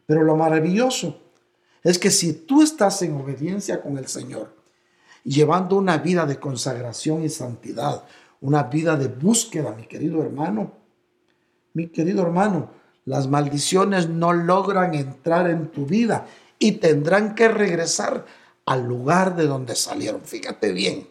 Pero 0.06 0.24
lo 0.24 0.36
maravilloso 0.36 1.22
es 1.82 1.98
que 1.98 2.12
si 2.12 2.34
tú 2.34 2.62
estás 2.62 3.02
en 3.02 3.16
obediencia 3.16 3.82
con 3.82 3.98
el 3.98 4.10
Señor, 4.10 4.54
llevando 5.24 5.78
una 5.78 6.00
vida 6.00 6.26
de 6.26 6.38
consagración 6.38 7.24
y 7.24 7.30
santidad, 7.30 8.04
una 8.42 8.64
vida 8.64 8.98
de 8.98 9.08
búsqueda, 9.08 9.72
mi 9.72 9.88
querido 9.88 10.22
hermano, 10.22 10.74
mi 11.72 11.88
querido 11.88 12.24
hermano, 12.24 12.72
las 13.06 13.30
maldiciones 13.30 14.10
no 14.10 14.34
logran 14.34 14.94
entrar 14.94 15.50
en 15.50 15.70
tu 15.70 15.86
vida 15.86 16.28
y 16.60 16.74
tendrán 16.74 17.36
que 17.36 17.48
regresar 17.48 18.26
al 18.66 18.84
lugar 18.84 19.38
de 19.38 19.48
donde 19.48 19.76
salieron. 19.76 20.20
Fíjate 20.26 20.74
bien, 20.74 21.08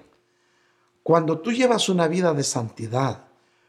cuando 1.03 1.39
tú 1.39 1.53
llevas 1.53 1.89
una 1.89 2.07
vida 2.07 2.35
de 2.35 2.43
santidad, 2.43 3.25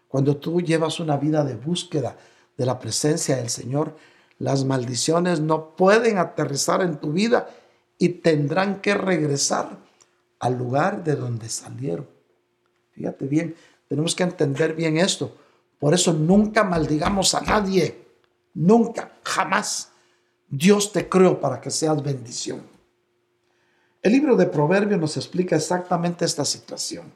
cuando 0.09 0.35
tú 0.35 0.59
llevas 0.59 0.99
una 0.99 1.15
vida 1.15 1.45
de 1.45 1.55
búsqueda 1.55 2.17
de 2.59 2.65
la 2.65 2.77
presencia 2.77 3.37
del 3.37 3.49
Señor, 3.49 3.95
las 4.37 4.65
maldiciones 4.65 5.39
no 5.39 5.77
pueden 5.77 6.17
aterrizar 6.17 6.81
en 6.81 6.97
tu 6.99 7.13
vida 7.13 7.49
y 7.97 8.09
tendrán 8.09 8.81
que 8.81 8.93
regresar 8.95 9.77
al 10.39 10.57
lugar 10.57 11.05
de 11.05 11.15
donde 11.15 11.47
salieron. 11.47 12.05
Fíjate 12.91 13.27
bien, 13.27 13.55
tenemos 13.87 14.13
que 14.13 14.23
entender 14.23 14.73
bien 14.73 14.97
esto. 14.97 15.33
Por 15.79 15.93
eso 15.93 16.11
nunca 16.11 16.65
maldigamos 16.65 17.33
a 17.33 17.39
nadie. 17.39 17.97
Nunca, 18.53 19.13
jamás. 19.23 19.91
Dios 20.49 20.91
te 20.91 21.07
creó 21.07 21.39
para 21.39 21.61
que 21.61 21.71
seas 21.71 22.03
bendición. 22.03 22.61
El 24.01 24.11
libro 24.11 24.35
de 24.35 24.47
Proverbios 24.47 24.99
nos 24.99 25.15
explica 25.15 25.55
exactamente 25.55 26.25
esta 26.25 26.43
situación. 26.43 27.13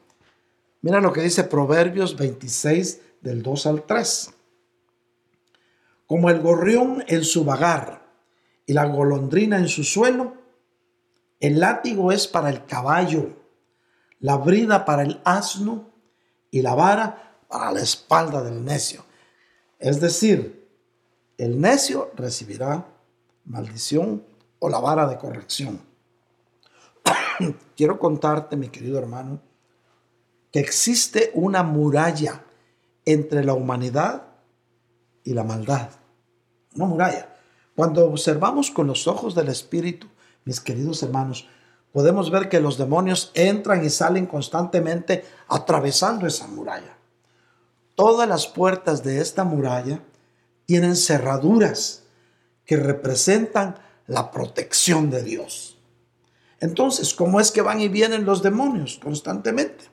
Mira 0.81 1.01
lo 1.01 1.11
que 1.11 1.21
dice 1.21 1.43
Proverbios 1.43 2.15
26 2.15 3.01
del 3.21 3.43
2 3.43 3.65
al 3.65 3.83
3. 3.83 4.33
Como 6.13 6.29
el 6.29 6.41
gorrión 6.41 7.03
en 7.07 7.23
su 7.23 7.43
vagar 7.43 8.05
y 8.67 8.73
la 8.73 8.85
golondrina 8.85 9.57
en 9.57 9.67
su 9.67 9.83
suelo, 9.83 10.35
el 11.39 11.59
látigo 11.59 12.11
es 12.11 12.27
para 12.27 12.51
el 12.51 12.67
caballo, 12.67 13.35
la 14.19 14.37
brida 14.37 14.85
para 14.85 15.01
el 15.01 15.19
asno 15.25 15.89
y 16.51 16.61
la 16.61 16.75
vara 16.75 17.39
para 17.47 17.71
la 17.71 17.81
espalda 17.81 18.43
del 18.43 18.63
necio. 18.63 19.03
Es 19.79 19.99
decir, 19.99 20.69
el 21.39 21.59
necio 21.59 22.11
recibirá 22.15 22.85
maldición 23.45 24.23
o 24.59 24.69
la 24.69 24.77
vara 24.77 25.07
de 25.07 25.17
corrección. 25.17 25.81
Quiero 27.75 27.97
contarte, 27.97 28.55
mi 28.55 28.69
querido 28.69 28.99
hermano, 28.99 29.41
que 30.51 30.59
existe 30.59 31.31
una 31.33 31.63
muralla 31.63 32.43
entre 33.03 33.43
la 33.43 33.55
humanidad 33.55 34.27
y 35.23 35.33
la 35.33 35.43
maldad. 35.43 35.89
Una 36.75 36.85
muralla. 36.85 37.35
Cuando 37.75 38.05
observamos 38.05 38.71
con 38.71 38.87
los 38.87 39.07
ojos 39.07 39.35
del 39.35 39.49
Espíritu, 39.49 40.07
mis 40.45 40.59
queridos 40.59 41.01
hermanos, 41.03 41.47
podemos 41.91 42.29
ver 42.31 42.49
que 42.49 42.59
los 42.59 42.77
demonios 42.77 43.31
entran 43.33 43.83
y 43.83 43.89
salen 43.89 44.25
constantemente 44.25 45.25
atravesando 45.47 46.27
esa 46.27 46.47
muralla. 46.47 46.97
Todas 47.95 48.27
las 48.27 48.47
puertas 48.47 49.03
de 49.03 49.21
esta 49.21 49.43
muralla 49.43 50.01
tienen 50.65 50.95
cerraduras 50.95 52.03
que 52.65 52.77
representan 52.77 53.75
la 54.07 54.31
protección 54.31 55.09
de 55.09 55.23
Dios. 55.23 55.77
Entonces, 56.59 57.13
¿cómo 57.13 57.39
es 57.39 57.51
que 57.51 57.61
van 57.61 57.81
y 57.81 57.89
vienen 57.89 58.25
los 58.25 58.41
demonios 58.41 58.99
constantemente? 59.01 59.85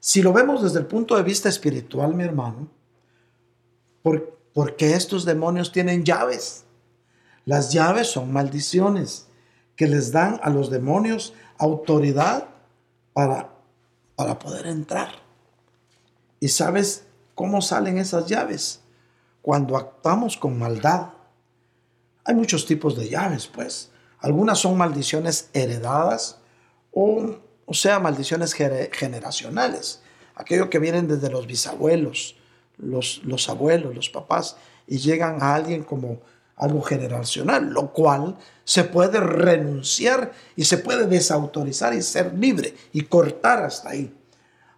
Si 0.00 0.20
lo 0.20 0.32
vemos 0.32 0.62
desde 0.62 0.80
el 0.80 0.86
punto 0.86 1.16
de 1.16 1.22
vista 1.22 1.48
espiritual, 1.48 2.14
mi 2.14 2.24
hermano, 2.24 2.68
¿por, 4.02 4.36
porque 4.54 4.94
estos 4.94 5.24
demonios 5.24 5.72
tienen 5.72 6.04
llaves? 6.04 6.64
Las 7.44 7.72
llaves 7.72 8.08
son 8.08 8.32
maldiciones 8.32 9.26
que 9.76 9.86
les 9.86 10.12
dan 10.12 10.38
a 10.42 10.50
los 10.50 10.70
demonios 10.70 11.34
autoridad 11.58 12.48
para, 13.12 13.50
para 14.16 14.38
poder 14.38 14.66
entrar. 14.66 15.10
¿Y 16.40 16.48
sabes 16.48 17.04
cómo 17.34 17.62
salen 17.62 17.98
esas 17.98 18.26
llaves? 18.26 18.80
Cuando 19.40 19.76
actuamos 19.76 20.36
con 20.36 20.58
maldad. 20.58 21.10
Hay 22.24 22.34
muchos 22.34 22.66
tipos 22.66 22.96
de 22.96 23.08
llaves, 23.08 23.46
pues. 23.46 23.90
Algunas 24.18 24.58
son 24.58 24.76
maldiciones 24.76 25.50
heredadas 25.52 26.38
o 26.92 27.38
o 27.72 27.74
sea, 27.74 28.00
maldiciones 28.00 28.52
generacionales, 28.52 30.02
aquello 30.34 30.68
que 30.68 30.78
vienen 30.78 31.08
desde 31.08 31.30
los 31.30 31.46
bisabuelos, 31.46 32.36
los, 32.82 33.22
los 33.24 33.48
abuelos, 33.48 33.94
los 33.94 34.10
papás, 34.10 34.56
y 34.86 34.98
llegan 34.98 35.42
a 35.42 35.54
alguien 35.54 35.84
como 35.84 36.20
algo 36.56 36.82
generacional, 36.82 37.70
lo 37.70 37.92
cual 37.92 38.36
se 38.64 38.84
puede 38.84 39.20
renunciar 39.20 40.32
y 40.54 40.64
se 40.64 40.78
puede 40.78 41.06
desautorizar 41.06 41.94
y 41.94 42.02
ser 42.02 42.34
libre 42.34 42.74
y 42.92 43.02
cortar 43.02 43.64
hasta 43.64 43.90
ahí. 43.90 44.14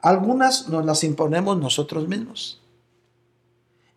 Algunas 0.01 0.69
nos 0.69 0.85
las 0.85 1.03
imponemos 1.05 1.59
nosotros 1.59 2.09
mismos. 2.09 2.62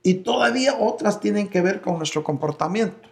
Y 0.03 0.15
todavía 0.15 0.77
otras 0.79 1.19
tienen 1.19 1.49
que 1.49 1.61
ver 1.61 1.81
con 1.81 1.97
nuestro 1.97 2.23
comportamiento, 2.23 3.09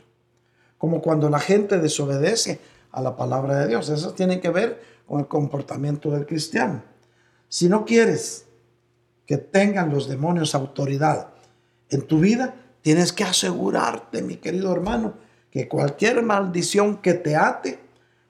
como 0.77 1.01
cuando 1.01 1.29
la 1.29 1.39
gente 1.39 1.79
desobedece 1.79 2.59
a 2.91 3.01
la 3.01 3.17
palabra 3.17 3.59
de 3.59 3.67
Dios. 3.67 3.89
Esas 3.89 4.15
tienen 4.15 4.39
que 4.39 4.49
ver 4.49 4.81
con 5.05 5.19
el 5.19 5.27
comportamiento 5.27 6.09
del 6.09 6.25
cristiano. 6.25 6.83
Si 7.49 7.67
no 7.69 7.85
quieres 7.85 8.44
que 9.25 9.37
tengan 9.37 9.89
los 9.89 10.07
demonios 10.07 10.55
autoridad 10.55 11.29
en 11.89 12.01
tu 12.03 12.19
vida, 12.19 12.55
tienes 12.81 13.13
que 13.13 13.23
asegurarte, 13.23 14.21
mi 14.21 14.37
querido 14.37 14.71
hermano, 14.71 15.15
que 15.49 15.67
cualquier 15.67 16.21
maldición 16.21 16.97
que 16.97 17.13
te 17.13 17.35
ate 17.35 17.79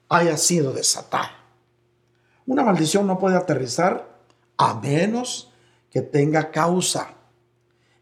haya 0.10 0.38
sido 0.38 0.73
desatada. 0.73 1.31
Una 2.45 2.63
maldición 2.63 3.08
no 3.08 3.17
puede 3.17 3.36
aterrizar 3.36 4.19
a 4.58 4.79
menos 4.79 5.51
que 5.89 6.01
tenga 6.01 6.51
causa. 6.51 7.15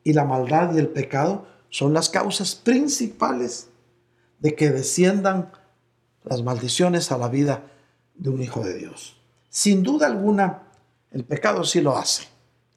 Y 0.04 0.14
la 0.14 0.26
maldad 0.26 0.76
y 0.76 0.80
el 0.80 0.90
pecado 0.90 1.48
son 1.70 1.94
las 1.94 2.10
causas 2.10 2.56
principales 2.56 3.70
de 4.40 4.56
que 4.56 4.70
desciendan 4.70 5.52
las 6.24 6.44
maldiciones 6.44 7.12
a 7.12 7.18
la 7.18 7.30
vida 7.30 7.64
de 8.16 8.30
un 8.30 8.42
hijo 8.42 8.62
de 8.62 8.78
Dios. 8.78 9.22
Sin 9.50 9.84
duda 9.84 10.08
alguna, 10.08 10.64
el 11.12 11.24
pecado 11.24 11.64
sí 11.64 11.82
lo 11.82 11.98
hace. 11.98 12.33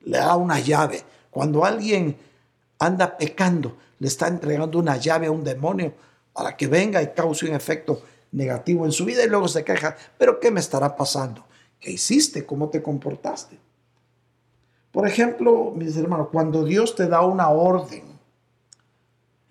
Le 0.06 0.18
da 0.18 0.34
una 0.34 0.58
llave. 0.58 1.04
Cuando 1.30 1.64
alguien 1.64 2.16
anda 2.78 3.16
pecando, 3.16 3.76
le 3.98 4.08
está 4.08 4.26
entregando 4.26 4.78
una 4.78 4.96
llave 4.96 5.26
a 5.26 5.30
un 5.30 5.44
demonio 5.44 5.94
para 6.32 6.56
que 6.56 6.66
venga 6.66 7.02
y 7.02 7.12
cause 7.12 7.46
un 7.46 7.54
efecto 7.54 8.02
negativo 8.32 8.84
en 8.84 8.92
su 8.92 9.04
vida 9.04 9.24
y 9.24 9.28
luego 9.28 9.48
se 9.48 9.64
queja, 9.64 9.96
pero 10.18 10.40
¿qué 10.40 10.50
me 10.50 10.60
estará 10.60 10.96
pasando? 10.96 11.44
¿Qué 11.80 11.90
hiciste? 11.92 12.44
¿Cómo 12.44 12.68
te 12.68 12.82
comportaste? 12.82 13.58
Por 14.92 15.06
ejemplo, 15.06 15.72
mis 15.74 15.96
hermanos, 15.96 16.28
cuando 16.30 16.64
Dios 16.64 16.94
te 16.94 17.06
da 17.06 17.22
una 17.22 17.48
orden 17.50 18.04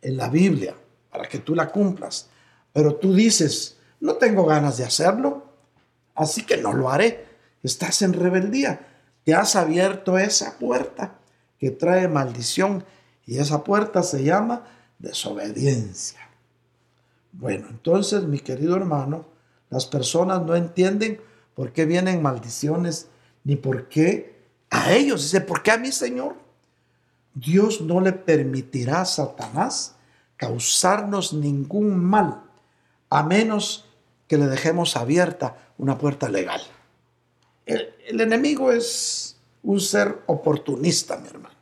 en 0.02 0.18
la 0.18 0.30
Biblia 0.30 0.76
para 1.10 1.28
que 1.28 1.40
tú 1.40 1.56
la 1.56 1.72
cumplas, 1.72 2.30
pero 2.74 2.96
tú 2.96 3.14
dices, 3.14 3.78
no 4.00 4.16
tengo 4.16 4.46
ganas 4.46 4.78
de 4.78 4.84
hacerlo, 4.84 5.44
así 6.14 6.46
que 6.46 6.58
no 6.58 6.74
lo 6.74 6.90
haré. 6.90 7.26
estás 7.64 8.02
en 8.02 8.14
rebeldía. 8.14 8.85
Te 9.26 9.34
has 9.34 9.56
abierto 9.56 10.18
esa 10.18 10.58
puerta 10.58 11.16
que 11.60 11.72
trae 11.72 12.08
maldición 12.08 12.86
y 13.26 13.40
esa 13.40 13.64
puerta 13.64 14.04
se 14.04 14.24
llama 14.24 14.64
desobediencia. 15.00 16.20
Bueno, 17.32 17.68
entonces, 17.70 18.24
mi 18.24 18.40
querido 18.40 18.76
hermano, 18.76 19.26
las 19.70 19.88
personas 19.88 20.44
no 20.44 20.56
entienden 20.56 21.20
por 21.56 21.74
qué 21.74 21.86
vienen 21.86 22.22
maldiciones 22.22 23.08
ni 23.44 23.56
por 23.56 23.90
qué 23.90 24.36
a 24.70 24.94
ellos. 24.94 25.24
Dice, 25.24 25.42
¿por 25.42 25.64
qué 25.64 25.72
a 25.72 25.78
mí, 25.78 25.92
Señor? 25.92 26.36
Dios 27.34 27.82
no 27.82 28.02
le 28.02 28.14
permitirá 28.14 29.02
a 29.02 29.06
Satanás 29.06 29.96
causarnos 30.38 31.34
ningún 31.34 31.98
mal, 31.98 32.44
a 33.10 33.24
menos 33.24 33.86
que 34.28 34.38
le 34.38 34.46
dejemos 34.46 34.96
abierta 34.96 35.58
una 35.78 35.98
puerta 35.98 36.30
legal. 36.30 36.62
El, 37.66 38.22
enemigo 38.22 38.72
es 38.72 39.38
un 39.64 39.80
ser 39.80 40.20
oportunista, 40.28 41.18
mi 41.18 41.28
hermano. 41.28 41.56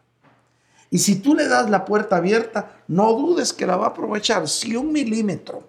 Y 0.89 0.99
si 0.99 1.15
tú 1.15 1.33
le 1.33 1.47
das 1.47 1.69
la 1.69 1.85
puerta 1.85 2.17
abierta, 2.17 2.83
no 2.87 3.13
dudes 3.13 3.53
que 3.53 3.65
la 3.65 3.77
va 3.77 3.85
a 3.85 3.89
aprovechar. 3.89 4.47
Si 4.47 4.75
un 4.75 4.91
milímetro 4.91 5.67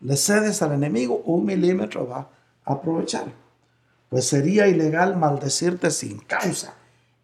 le 0.00 0.16
cedes 0.16 0.62
al 0.62 0.72
enemigo, 0.72 1.22
un 1.24 1.44
milímetro 1.44 2.06
va 2.06 2.30
a 2.64 2.72
aprovechar. 2.72 3.32
Pues 4.08 4.26
sería 4.26 4.68
ilegal 4.68 5.16
maldecirte 5.16 5.90
sin 5.90 6.18
causa. 6.18 6.74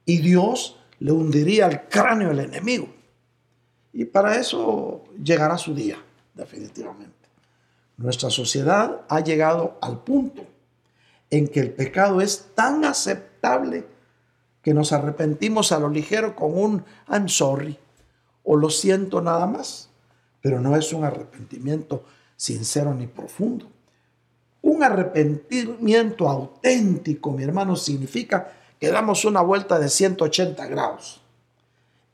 Y 0.05 0.18
Dios 0.18 0.79
le 0.98 1.12
hundiría 1.12 1.66
el 1.66 1.83
cráneo 1.83 2.31
al 2.31 2.40
enemigo. 2.40 2.88
Y 3.92 4.05
para 4.05 4.37
eso 4.37 5.05
llegará 5.22 5.59
su 5.59 5.74
día, 5.74 5.98
definitivamente. 6.35 7.14
Nuestra 7.96 8.31
sociedad 8.31 9.02
ha 9.09 9.20
llegado 9.20 9.79
al 9.81 10.02
punto 10.02 10.44
en 11.31 11.49
que 11.49 11.61
el 11.61 11.73
pecado 11.73 12.21
es 12.21 12.51
tan 12.55 12.85
aceptable 12.85 13.87
que 14.62 14.75
nos 14.75 14.93
arrepentimos 14.93 15.73
a 15.73 15.79
lo 15.79 15.89
ligero 15.89 16.35
con 16.35 16.59
un 16.59 16.85
I'm 17.09 17.29
sorry 17.29 17.79
o 18.45 18.57
lo 18.57 18.71
siento 18.71 19.21
nada 19.21 19.47
más, 19.47 19.91
pero 20.41 20.61
no 20.61 20.77
es 20.77 20.93
un 20.93 21.05
arrepentimiento 21.05 22.05
sincero 22.37 22.95
ni 22.95 23.07
profundo. 23.07 23.69
Un 24.62 24.83
arrepentimiento 24.83 26.29
auténtico, 26.29 27.33
mi 27.33 27.45
hermano, 27.45 27.77
significa 27.77 28.53
que 28.79 28.91
damos 28.91 29.25
una 29.25 29.41
vuelta 29.41 29.79
de 29.79 29.89
180 29.89 30.67
grados 30.67 31.21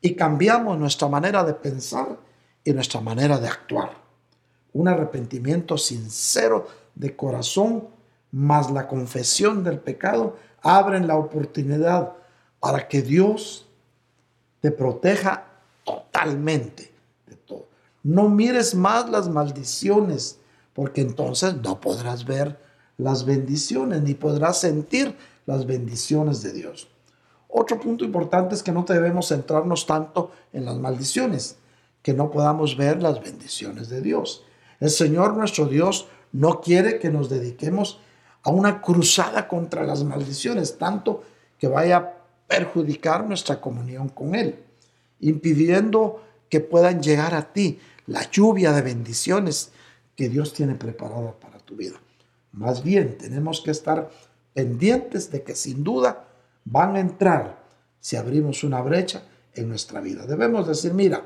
y 0.01 0.14
cambiamos 0.14 0.79
nuestra 0.79 1.09
manera 1.09 1.44
de 1.44 1.55
pensar 1.55 2.18
y 2.64 2.72
nuestra 2.72 3.01
manera 3.01 3.38
de 3.38 3.48
actuar. 3.48 3.90
Un 4.72 4.88
arrepentimiento 4.88 5.77
sincero 5.79 6.66
de 6.94 7.14
corazón 7.16 7.88
más 8.32 8.70
la 8.70 8.88
confesión 8.88 9.62
del 9.62 9.78
pecado 9.78 10.36
abren 10.62 11.06
la 11.06 11.16
oportunidad 11.16 12.14
para 12.58 12.88
que 12.88 13.02
Dios 13.02 13.66
te 14.60 14.70
proteja 14.70 15.44
totalmente 15.84 16.92
de 17.26 17.36
todo. 17.36 17.68
No 18.02 18.28
mires 18.28 18.74
más 18.74 19.08
las 19.10 19.28
maldiciones, 19.28 20.38
porque 20.72 21.02
entonces 21.02 21.56
no 21.56 21.80
podrás 21.80 22.24
ver 22.24 22.58
las 22.96 23.24
bendiciones, 23.24 24.02
ni 24.02 24.14
podrás 24.14 24.60
sentir 24.60 25.16
las 25.46 25.66
bendiciones 25.66 26.42
de 26.42 26.52
Dios. 26.52 26.88
Otro 27.48 27.78
punto 27.78 28.04
importante 28.04 28.54
es 28.54 28.62
que 28.62 28.72
no 28.72 28.84
debemos 28.84 29.28
centrarnos 29.28 29.84
tanto 29.86 30.30
en 30.52 30.64
las 30.64 30.76
maldiciones, 30.76 31.56
que 32.02 32.14
no 32.14 32.30
podamos 32.30 32.76
ver 32.76 33.02
las 33.02 33.20
bendiciones 33.20 33.88
de 33.88 34.00
Dios. 34.00 34.44
El 34.80 34.90
Señor 34.90 35.36
nuestro 35.36 35.66
Dios 35.66 36.06
no 36.32 36.60
quiere 36.60 36.98
que 36.98 37.10
nos 37.10 37.28
dediquemos 37.28 37.96
a 37.96 38.12
una 38.50 38.81
cruzada 38.81 39.46
contra 39.46 39.85
las 39.85 40.02
maldiciones, 40.05 40.76
tanto 40.76 41.22
que 41.59 41.68
vaya 41.68 42.14
perjudicar 42.48 43.26
nuestra 43.26 43.61
comunión 43.61 44.09
con 44.09 44.35
Él, 44.35 44.59
impidiendo 45.20 46.22
que 46.48 46.61
puedan 46.61 47.00
llegar 47.00 47.35
a 47.35 47.52
ti 47.52 47.78
la 48.07 48.28
lluvia 48.31 48.72
de 48.72 48.83
bendiciones 48.83 49.70
que 50.16 50.28
Dios 50.28 50.52
tiene 50.52 50.74
preparada 50.74 51.33
para 51.33 51.59
tu 51.59 51.76
vida. 51.76 52.00
Más 52.52 52.83
bien, 52.83 53.16
tenemos 53.16 53.61
que 53.61 53.70
estar 53.70 54.11
pendientes 54.52 55.31
de 55.31 55.42
que 55.42 55.55
sin 55.55 55.83
duda 55.83 56.28
van 56.64 56.96
a 56.96 57.00
entrar 57.00 57.62
si 58.00 58.16
abrimos 58.16 58.64
una 58.64 58.83
brecha 58.83 59.22
en 59.55 59.68
nuestra 59.68 60.00
vida. 60.00 60.26
Debemos 60.26 60.66
decir, 60.66 60.92
mira, 60.92 61.22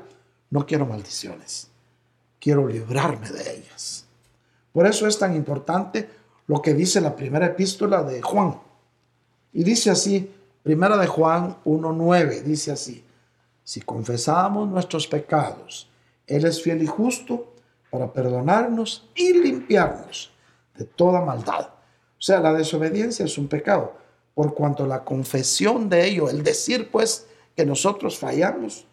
no 0.49 0.65
quiero 0.65 0.85
maldiciones, 0.85 1.67
quiero 2.39 2.67
librarme 2.67 3.29
de 3.29 3.57
ellas. 3.57 4.05
Por 4.71 4.85
eso 4.85 5.07
es 5.07 5.17
tan 5.19 5.35
importante 5.35 6.09
lo 6.47 6.61
que 6.61 6.73
dice 6.73 7.01
la 7.01 7.15
primera 7.15 7.45
epístola 7.45 8.03
de 8.03 8.21
Juan. 8.21 8.59
Y 9.53 9.63
dice 9.63 9.89
así, 9.89 10.31
Primera 10.67 10.97
de 10.97 11.07
Juan 11.07 11.55
1.9 11.63 12.41
dice 12.41 12.73
así, 12.73 13.01
si 13.63 13.79
confesamos 13.79 14.67
nuestros 14.67 15.07
pecados, 15.07 15.89
Él 16.25 16.43
es 16.43 16.61
fiel 16.61 16.83
y 16.83 16.87
justo 16.87 17.53
para 17.89 18.11
perdonarnos 18.11 19.09
y 19.15 19.31
limpiarnos 19.31 20.29
de 20.75 20.83
toda 20.83 21.21
maldad. 21.21 21.69
O 21.69 22.21
sea, 22.21 22.41
la 22.41 22.51
desobediencia 22.51 23.23
es 23.23 23.37
un 23.37 23.47
pecado, 23.47 23.93
por 24.35 24.53
cuanto 24.53 24.85
la 24.85 25.05
confesión 25.05 25.87
de 25.87 26.05
ello, 26.05 26.29
el 26.29 26.43
decir 26.43 26.91
pues 26.91 27.27
que 27.55 27.65
nosotros 27.65 28.19
fallamos, 28.19 28.85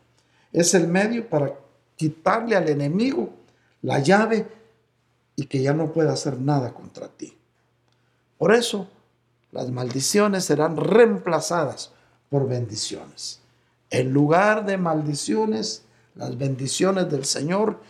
es 0.53 0.75
el 0.75 0.87
medio 0.87 1.29
para 1.29 1.55
quitarle 1.97 2.55
al 2.55 2.69
enemigo 2.69 3.31
la 3.83 3.99
llave 3.99 4.47
y 5.35 5.47
que 5.47 5.61
ya 5.61 5.75
no 5.75 5.93
pueda 5.93 6.13
hacer 6.13 6.39
nada 6.39 6.73
contra 6.73 7.09
ti. 7.09 7.37
Por 8.39 8.55
eso, 8.55 8.89
las 9.53 9.71
maldiciones 9.71 10.45
serán 10.45 10.77
reemplazadas 10.77 11.93
por 12.29 12.49
bendiciones. 12.49 13.41
En 13.91 14.13
lugar 14.13 14.67
de 14.67 14.77
maldiciones, 14.77 15.83
las 16.15 16.37
bendiciones 16.37 17.11
del 17.11 17.25
Señor 17.25 17.81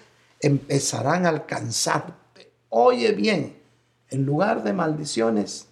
empezarán 0.41 1.25
a 1.25 1.31
alcanzarte. 1.31 2.51
Oye 2.69 3.13
bien, 3.13 3.57
en 4.11 4.27
lugar 4.27 4.63
de 4.63 4.73
maldiciones, 4.73 5.67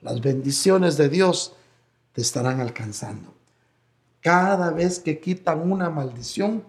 las 0.00 0.20
bendiciones 0.20 0.96
de 0.96 1.08
Dios 1.08 1.54
te 2.12 2.20
estarán 2.20 2.60
alcanzando. 2.60 3.32
Cada 4.20 4.70
vez 4.70 4.98
que 4.98 5.20
quitan 5.20 5.70
una 5.70 5.90
maldición, 5.90 6.64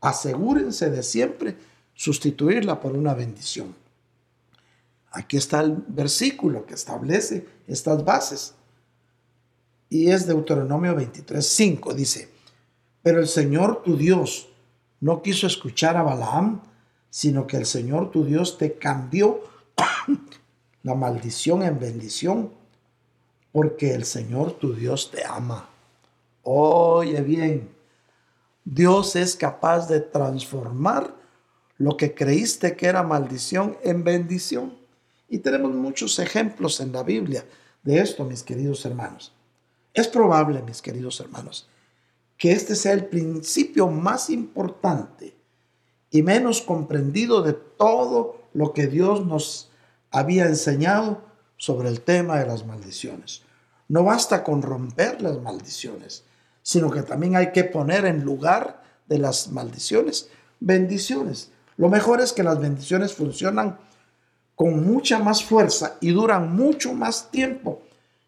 asegúrense 0.00 0.90
de 0.90 1.02
siempre 1.02 1.56
sustituirla 1.94 2.80
por 2.80 2.92
una 2.92 3.14
bendición. 3.14 3.74
Aquí 5.12 5.36
está 5.36 5.60
el 5.60 5.76
versículo 5.88 6.64
que 6.64 6.74
establece 6.74 7.46
estas 7.66 8.04
bases. 8.04 8.54
Y 9.90 10.10
es 10.10 10.26
Deuteronomio 10.26 10.94
23, 10.94 11.46
5. 11.46 11.92
Dice, 11.92 12.30
pero 13.02 13.20
el 13.20 13.28
Señor 13.28 13.82
tu 13.82 13.96
Dios 13.96 14.48
no 15.00 15.20
quiso 15.20 15.46
escuchar 15.46 15.96
a 15.96 16.02
Balaam, 16.02 16.62
sino 17.10 17.46
que 17.46 17.58
el 17.58 17.66
Señor 17.66 18.10
tu 18.10 18.24
Dios 18.24 18.56
te 18.56 18.78
cambió 18.78 19.42
la 20.82 20.94
maldición 20.94 21.62
en 21.62 21.78
bendición, 21.78 22.50
porque 23.52 23.94
el 23.94 24.06
Señor 24.06 24.52
tu 24.52 24.72
Dios 24.74 25.10
te 25.10 25.26
ama. 25.26 25.68
Oye 26.42 27.20
bien, 27.20 27.68
Dios 28.64 29.14
es 29.16 29.36
capaz 29.36 29.88
de 29.88 30.00
transformar 30.00 31.14
lo 31.76 31.96
que 31.96 32.14
creíste 32.14 32.76
que 32.76 32.86
era 32.86 33.02
maldición 33.02 33.76
en 33.82 34.04
bendición. 34.04 34.81
Y 35.32 35.38
tenemos 35.38 35.72
muchos 35.72 36.18
ejemplos 36.18 36.78
en 36.80 36.92
la 36.92 37.02
Biblia 37.02 37.46
de 37.82 38.00
esto, 38.00 38.22
mis 38.22 38.42
queridos 38.42 38.84
hermanos. 38.84 39.32
Es 39.94 40.06
probable, 40.06 40.60
mis 40.60 40.82
queridos 40.82 41.20
hermanos, 41.20 41.70
que 42.36 42.52
este 42.52 42.76
sea 42.76 42.92
el 42.92 43.06
principio 43.06 43.88
más 43.88 44.28
importante 44.28 45.34
y 46.10 46.22
menos 46.22 46.60
comprendido 46.60 47.40
de 47.40 47.54
todo 47.54 48.42
lo 48.52 48.74
que 48.74 48.88
Dios 48.88 49.24
nos 49.24 49.70
había 50.10 50.44
enseñado 50.44 51.22
sobre 51.56 51.88
el 51.88 52.02
tema 52.02 52.38
de 52.38 52.46
las 52.46 52.66
maldiciones. 52.66 53.40
No 53.88 54.04
basta 54.04 54.44
con 54.44 54.60
romper 54.60 55.22
las 55.22 55.40
maldiciones, 55.40 56.24
sino 56.62 56.90
que 56.90 57.00
también 57.00 57.36
hay 57.36 57.52
que 57.52 57.64
poner 57.64 58.04
en 58.04 58.22
lugar 58.22 58.82
de 59.08 59.16
las 59.18 59.50
maldiciones 59.50 60.28
bendiciones. 60.60 61.52
Lo 61.78 61.88
mejor 61.88 62.20
es 62.20 62.34
que 62.34 62.42
las 62.42 62.60
bendiciones 62.60 63.14
funcionan 63.14 63.78
con 64.54 64.84
mucha 64.84 65.18
más 65.18 65.44
fuerza 65.44 65.96
y 66.00 66.10
duran 66.10 66.54
mucho 66.54 66.92
más 66.92 67.30
tiempo 67.30 67.82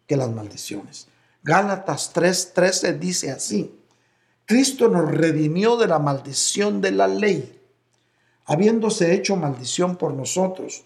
que 0.07 0.17
las 0.17 0.31
maldiciones. 0.31 1.07
Gálatas 1.43 2.13
3:13 2.13 2.97
dice 2.97 3.31
así, 3.31 3.79
Cristo 4.45 4.89
nos 4.89 5.09
redimió 5.11 5.77
de 5.77 5.87
la 5.87 5.99
maldición 5.99 6.81
de 6.81 6.91
la 6.91 7.07
ley, 7.07 7.59
habiéndose 8.45 9.13
hecho 9.13 9.35
maldición 9.35 9.95
por 9.95 10.13
nosotros, 10.13 10.83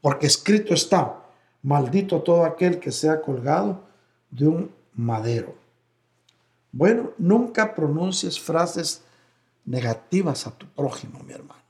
porque 0.00 0.26
escrito 0.26 0.74
está, 0.74 1.22
maldito 1.62 2.22
todo 2.22 2.44
aquel 2.44 2.78
que 2.78 2.92
sea 2.92 3.20
colgado 3.20 3.82
de 4.30 4.46
un 4.46 4.74
madero. 4.94 5.54
Bueno, 6.72 7.12
nunca 7.18 7.74
pronuncies 7.74 8.38
frases 8.38 9.02
negativas 9.64 10.46
a 10.46 10.52
tu 10.52 10.66
prójimo, 10.66 11.20
mi 11.24 11.32
hermano. 11.32 11.60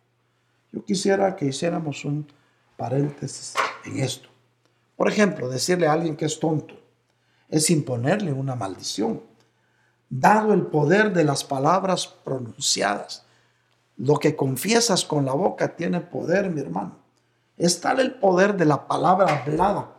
Yo 0.73 0.85
quisiera 0.85 1.37
que 1.37 1.47
hiciéramos 1.47 2.05
un 2.05 2.27
paréntesis 2.81 3.53
en 3.85 4.01
esto. 4.01 4.31
Por 4.97 5.07
ejemplo, 5.07 5.51
decirle 5.51 5.87
a 5.87 5.93
alguien 5.93 6.17
que 6.17 6.25
es 6.25 6.41
tonto 6.41 6.75
es 7.51 7.69
imponerle 7.69 8.33
una 8.33 8.55
maldición. 8.55 9.23
Dado 10.09 10.55
el 10.55 10.63
poder 10.63 11.13
de 11.13 11.25
las 11.25 11.45
palabras 11.45 12.07
pronunciadas, 12.07 13.27
lo 13.99 14.17
que 14.17 14.35
confiesas 14.35 15.05
con 15.05 15.27
la 15.27 15.33
boca 15.33 15.77
tiene 15.77 16.01
poder, 16.01 16.49
mi 16.49 16.63
hermano. 16.63 16.97
Es 17.59 17.83
tal 17.83 18.01
el 18.01 18.15
poder 18.15 18.57
de 18.57 18.65
la 18.65 18.89
palabra 18.89 19.43
hablada 19.43 19.93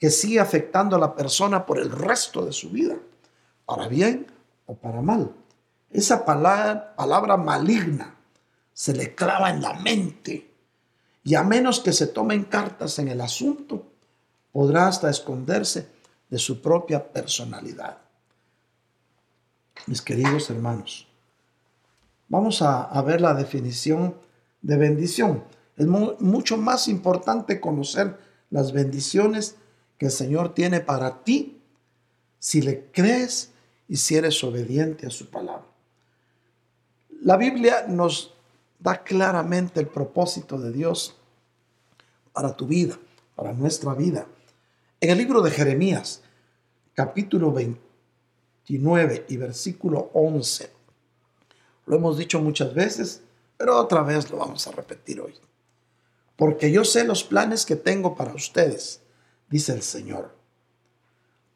que 0.00 0.10
sigue 0.10 0.40
afectando 0.40 0.96
a 0.96 0.98
la 0.98 1.14
persona 1.14 1.64
por 1.64 1.78
el 1.78 1.92
resto 1.92 2.44
de 2.44 2.52
su 2.52 2.70
vida, 2.70 2.96
para 3.64 3.86
bien 3.86 4.26
o 4.66 4.74
para 4.74 5.00
mal. 5.00 5.32
Esa 5.90 6.24
palabra, 6.24 6.96
palabra 6.96 7.36
maligna 7.36 8.16
se 8.72 8.92
le 8.94 9.14
clava 9.14 9.50
en 9.50 9.62
la 9.62 9.74
mente 9.74 10.55
y 11.26 11.34
a 11.34 11.42
menos 11.42 11.80
que 11.80 11.92
se 11.92 12.06
tomen 12.06 12.44
cartas 12.44 13.00
en 13.00 13.08
el 13.08 13.20
asunto, 13.20 13.84
podrá 14.52 14.86
hasta 14.86 15.10
esconderse 15.10 15.88
de 16.30 16.38
su 16.38 16.62
propia 16.62 17.12
personalidad. 17.12 17.98
Mis 19.88 20.00
queridos 20.00 20.48
hermanos, 20.50 21.08
vamos 22.28 22.62
a, 22.62 23.02
ver 23.02 23.20
la 23.20 23.34
definición 23.34 24.14
de 24.62 24.76
bendición. 24.76 25.42
Es 25.76 25.88
mucho 25.88 26.58
más 26.58 26.86
importante 26.86 27.60
conocer 27.60 28.16
las 28.50 28.70
bendiciones 28.70 29.56
que 29.98 30.06
el 30.06 30.12
Señor 30.12 30.54
tiene 30.54 30.78
para 30.78 31.24
ti 31.24 31.60
si 32.38 32.62
le 32.62 32.92
crees 32.92 33.50
y 33.88 33.96
si 33.96 34.14
eres 34.14 34.44
obediente 34.44 35.08
a 35.08 35.10
su 35.10 35.28
palabra. 35.28 35.66
La 37.20 37.36
Biblia 37.36 37.86
nos 37.88 38.32
da 38.78 39.02
claramente 39.02 39.80
el 39.80 39.88
propósito 39.88 40.60
de 40.60 40.70
Dios 40.70 41.15
para 42.36 42.54
tu 42.54 42.66
vida, 42.66 42.98
para 43.34 43.54
nuestra 43.54 43.94
vida. 43.94 44.26
En 45.00 45.08
el 45.08 45.16
libro 45.16 45.40
de 45.40 45.50
Jeremías, 45.50 46.20
capítulo 46.92 47.50
29 47.50 49.24
y 49.30 49.38
versículo 49.38 50.10
11, 50.12 50.70
lo 51.86 51.96
hemos 51.96 52.18
dicho 52.18 52.38
muchas 52.42 52.74
veces, 52.74 53.22
pero 53.56 53.80
otra 53.80 54.02
vez 54.02 54.30
lo 54.30 54.36
vamos 54.36 54.66
a 54.66 54.72
repetir 54.72 55.18
hoy. 55.18 55.32
Porque 56.36 56.70
yo 56.70 56.84
sé 56.84 57.04
los 57.04 57.24
planes 57.24 57.64
que 57.64 57.74
tengo 57.74 58.14
para 58.14 58.34
ustedes, 58.34 59.00
dice 59.48 59.72
el 59.72 59.80
Señor. 59.80 60.36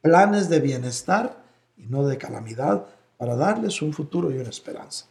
Planes 0.01 0.49
de 0.49 0.61
bienestar 0.61 1.45
y 1.77 1.83
no 1.89 2.07
de 2.07 2.17
calamidad 2.17 2.87
para 3.19 3.37
darles 3.37 3.83
un 3.83 3.93
futuro 3.93 4.31
y 4.31 4.39
una 4.39 4.49
esperanza. 4.49 5.05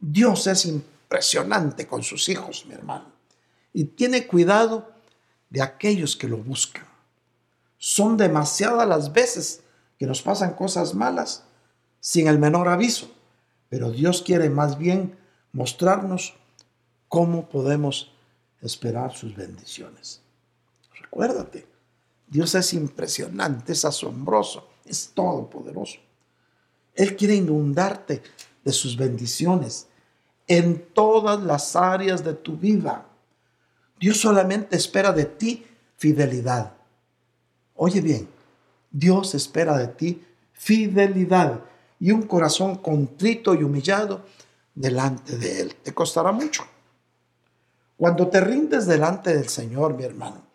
Dios 0.00 0.48
es 0.48 0.66
impresionante 0.66 1.86
con 1.86 2.02
sus 2.02 2.28
hijos, 2.28 2.66
mi 2.66 2.74
hermano, 2.74 3.19
y 3.72 3.84
tiene 3.84 4.26
cuidado 4.26 4.90
de 5.48 5.62
aquellos 5.62 6.16
que 6.16 6.28
lo 6.28 6.38
buscan. 6.38 6.84
Son 7.78 8.16
demasiadas 8.16 8.86
las 8.86 9.12
veces 9.12 9.62
que 9.98 10.06
nos 10.06 10.22
pasan 10.22 10.54
cosas 10.54 10.94
malas 10.94 11.44
sin 12.00 12.26
el 12.26 12.38
menor 12.38 12.68
aviso, 12.68 13.10
pero 13.68 13.90
Dios 13.90 14.22
quiere 14.22 14.50
más 14.50 14.78
bien 14.78 15.16
mostrarnos 15.52 16.34
cómo 17.08 17.48
podemos 17.48 18.12
esperar 18.60 19.14
sus 19.14 19.34
bendiciones. 19.34 20.20
Recuérdate, 21.00 21.66
Dios 22.28 22.54
es 22.54 22.72
impresionante, 22.72 23.72
es 23.72 23.84
asombroso, 23.84 24.68
es 24.84 25.10
todopoderoso. 25.12 25.98
Él 26.94 27.16
quiere 27.16 27.34
inundarte 27.34 28.22
de 28.64 28.72
sus 28.72 28.96
bendiciones 28.96 29.88
en 30.46 30.84
todas 30.92 31.42
las 31.42 31.74
áreas 31.76 32.24
de 32.24 32.34
tu 32.34 32.56
vida. 32.56 33.06
Dios 34.00 34.18
solamente 34.18 34.76
espera 34.76 35.12
de 35.12 35.26
ti 35.26 35.66
fidelidad. 35.96 36.72
Oye 37.74 38.00
bien, 38.00 38.28
Dios 38.90 39.34
espera 39.34 39.76
de 39.76 39.88
ti 39.88 40.24
fidelidad 40.52 41.60
y 41.98 42.10
un 42.10 42.22
corazón 42.22 42.76
contrito 42.76 43.54
y 43.54 43.62
humillado 43.62 44.24
delante 44.74 45.36
de 45.36 45.60
Él. 45.60 45.74
Te 45.74 45.92
costará 45.92 46.32
mucho. 46.32 46.64
Cuando 47.98 48.28
te 48.28 48.40
rindes 48.40 48.86
delante 48.86 49.36
del 49.36 49.50
Señor, 49.50 49.94
mi 49.94 50.04
hermano, 50.04 50.46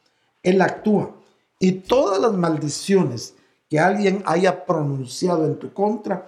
Él 0.41 0.59
actúa 0.61 1.11
y 1.59 1.73
todas 1.73 2.19
las 2.19 2.33
maldiciones 2.33 3.35
que 3.69 3.79
alguien 3.79 4.23
haya 4.25 4.65
pronunciado 4.65 5.45
en 5.45 5.59
tu 5.59 5.71
contra, 5.71 6.27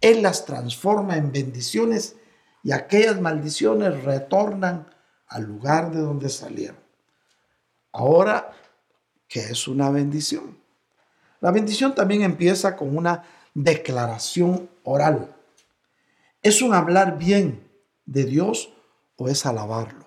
Él 0.00 0.22
las 0.22 0.46
transforma 0.46 1.18
en 1.18 1.32
bendiciones 1.32 2.16
y 2.62 2.72
aquellas 2.72 3.20
maldiciones 3.20 4.04
retornan 4.04 4.86
al 5.28 5.44
lugar 5.44 5.90
de 5.90 6.00
donde 6.00 6.28
salieron. 6.28 6.78
Ahora, 7.92 8.52
¿qué 9.28 9.40
es 9.40 9.68
una 9.68 9.90
bendición? 9.90 10.58
La 11.40 11.50
bendición 11.50 11.94
también 11.94 12.22
empieza 12.22 12.76
con 12.76 12.96
una 12.96 13.24
declaración 13.54 14.68
oral. 14.84 15.34
¿Es 16.42 16.62
un 16.62 16.74
hablar 16.74 17.18
bien 17.18 17.68
de 18.04 18.24
Dios 18.24 18.72
o 19.16 19.28
es 19.28 19.46
alabarlo? 19.46 20.06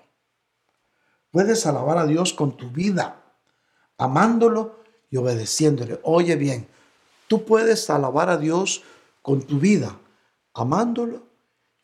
Puedes 1.32 1.65
alabar 1.65 1.97
a 1.97 2.05
Dios 2.05 2.34
con 2.34 2.58
tu 2.58 2.69
vida, 2.69 3.21
amándolo 3.97 4.79
y 5.10 5.17
obedeciéndole. 5.17 5.99
Oye 6.03 6.36
bien, 6.36 6.67
tú 7.27 7.45
puedes 7.45 7.89
alabar 7.89 8.29
a 8.29 8.38
Dios 8.38 8.84
con 9.21 9.43
tu 9.43 9.60
vida, 9.60 9.97
amándolo 10.53 11.23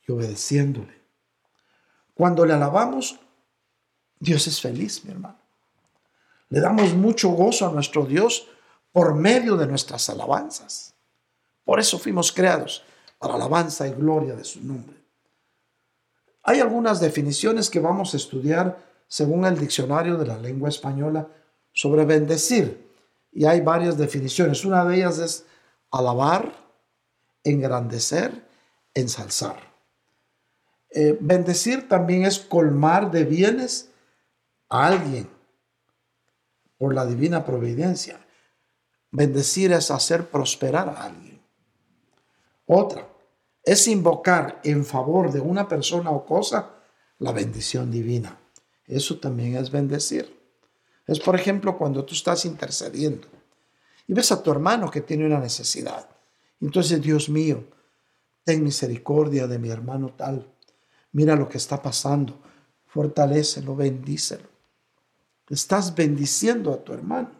y 0.07 0.11
obedeciéndole. 0.11 1.01
Cuando 2.13 2.45
le 2.45 2.53
alabamos, 2.53 3.19
Dios 4.25 4.47
es 4.47 4.59
feliz, 4.59 5.05
mi 5.05 5.11
hermano. 5.11 5.37
Le 6.49 6.59
damos 6.59 6.93
mucho 6.93 7.29
gozo 7.29 7.67
a 7.67 7.71
nuestro 7.71 8.05
Dios 8.05 8.47
por 8.91 9.13
medio 9.13 9.55
de 9.55 9.67
nuestras 9.67 10.09
alabanzas. 10.09 10.93
Por 11.63 11.79
eso 11.79 11.99
fuimos 11.99 12.31
creados, 12.31 12.83
para 13.19 13.35
alabanza 13.35 13.87
y 13.87 13.91
gloria 13.91 14.35
de 14.35 14.43
su 14.43 14.61
nombre. 14.63 14.95
Hay 16.43 16.59
algunas 16.59 16.99
definiciones 16.99 17.69
que 17.69 17.79
vamos 17.79 18.13
a 18.13 18.17
estudiar 18.17 18.77
según 19.07 19.45
el 19.45 19.57
diccionario 19.57 20.17
de 20.17 20.27
la 20.27 20.37
lengua 20.37 20.69
española 20.69 21.27
sobre 21.73 22.05
bendecir. 22.05 22.85
Y 23.31 23.45
hay 23.45 23.61
varias 23.61 23.97
definiciones. 23.97 24.63
Una 24.65 24.85
de 24.85 24.97
ellas 24.97 25.19
es 25.19 25.45
alabar, 25.91 26.51
engrandecer, 27.43 28.47
ensalzar. 28.93 29.57
Eh, 30.89 31.17
bendecir 31.19 31.87
también 31.89 32.23
es 32.23 32.39
colmar 32.39 33.11
de 33.11 33.25
bienes 33.25 33.89
a 34.75 34.87
alguien 34.87 35.29
por 36.77 36.93
la 36.93 37.05
divina 37.05 37.45
providencia. 37.45 38.19
Bendecir 39.11 39.71
es 39.71 39.91
hacer 39.91 40.29
prosperar 40.29 40.89
a 40.89 41.03
alguien. 41.03 41.41
Otra 42.65 43.07
es 43.63 43.87
invocar 43.87 44.59
en 44.63 44.85
favor 44.85 45.31
de 45.31 45.39
una 45.39 45.67
persona 45.67 46.11
o 46.11 46.25
cosa 46.25 46.71
la 47.19 47.31
bendición 47.31 47.91
divina. 47.91 48.37
Eso 48.85 49.19
también 49.19 49.55
es 49.55 49.71
bendecir. 49.71 50.35
Es, 51.07 51.19
por 51.19 51.35
ejemplo, 51.35 51.77
cuando 51.77 52.03
tú 52.03 52.13
estás 52.13 52.45
intercediendo 52.45 53.27
y 54.07 54.13
ves 54.13 54.31
a 54.31 54.43
tu 54.43 54.51
hermano 54.51 54.91
que 54.91 55.01
tiene 55.01 55.25
una 55.25 55.39
necesidad. 55.39 56.07
Entonces, 56.59 57.01
Dios 57.01 57.29
mío, 57.29 57.63
ten 58.43 58.63
misericordia 58.63 59.47
de 59.47 59.59
mi 59.59 59.69
hermano 59.69 60.09
tal 60.09 60.45
mira 61.15 61.33
lo 61.37 61.47
que 61.47 61.57
está 61.57 61.81
pasando, 61.81 62.37
fortalecelo, 62.87 63.73
bendícelo. 63.73 64.49
Estás 65.49 65.93
bendiciendo 65.95 66.73
a 66.73 66.83
tu 66.83 66.93
hermano. 66.93 67.31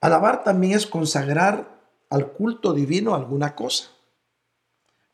Alabar 0.00 0.44
también 0.44 0.74
es 0.74 0.86
consagrar 0.86 1.78
al 2.08 2.32
culto 2.32 2.72
divino 2.72 3.14
alguna 3.14 3.54
cosa 3.54 3.90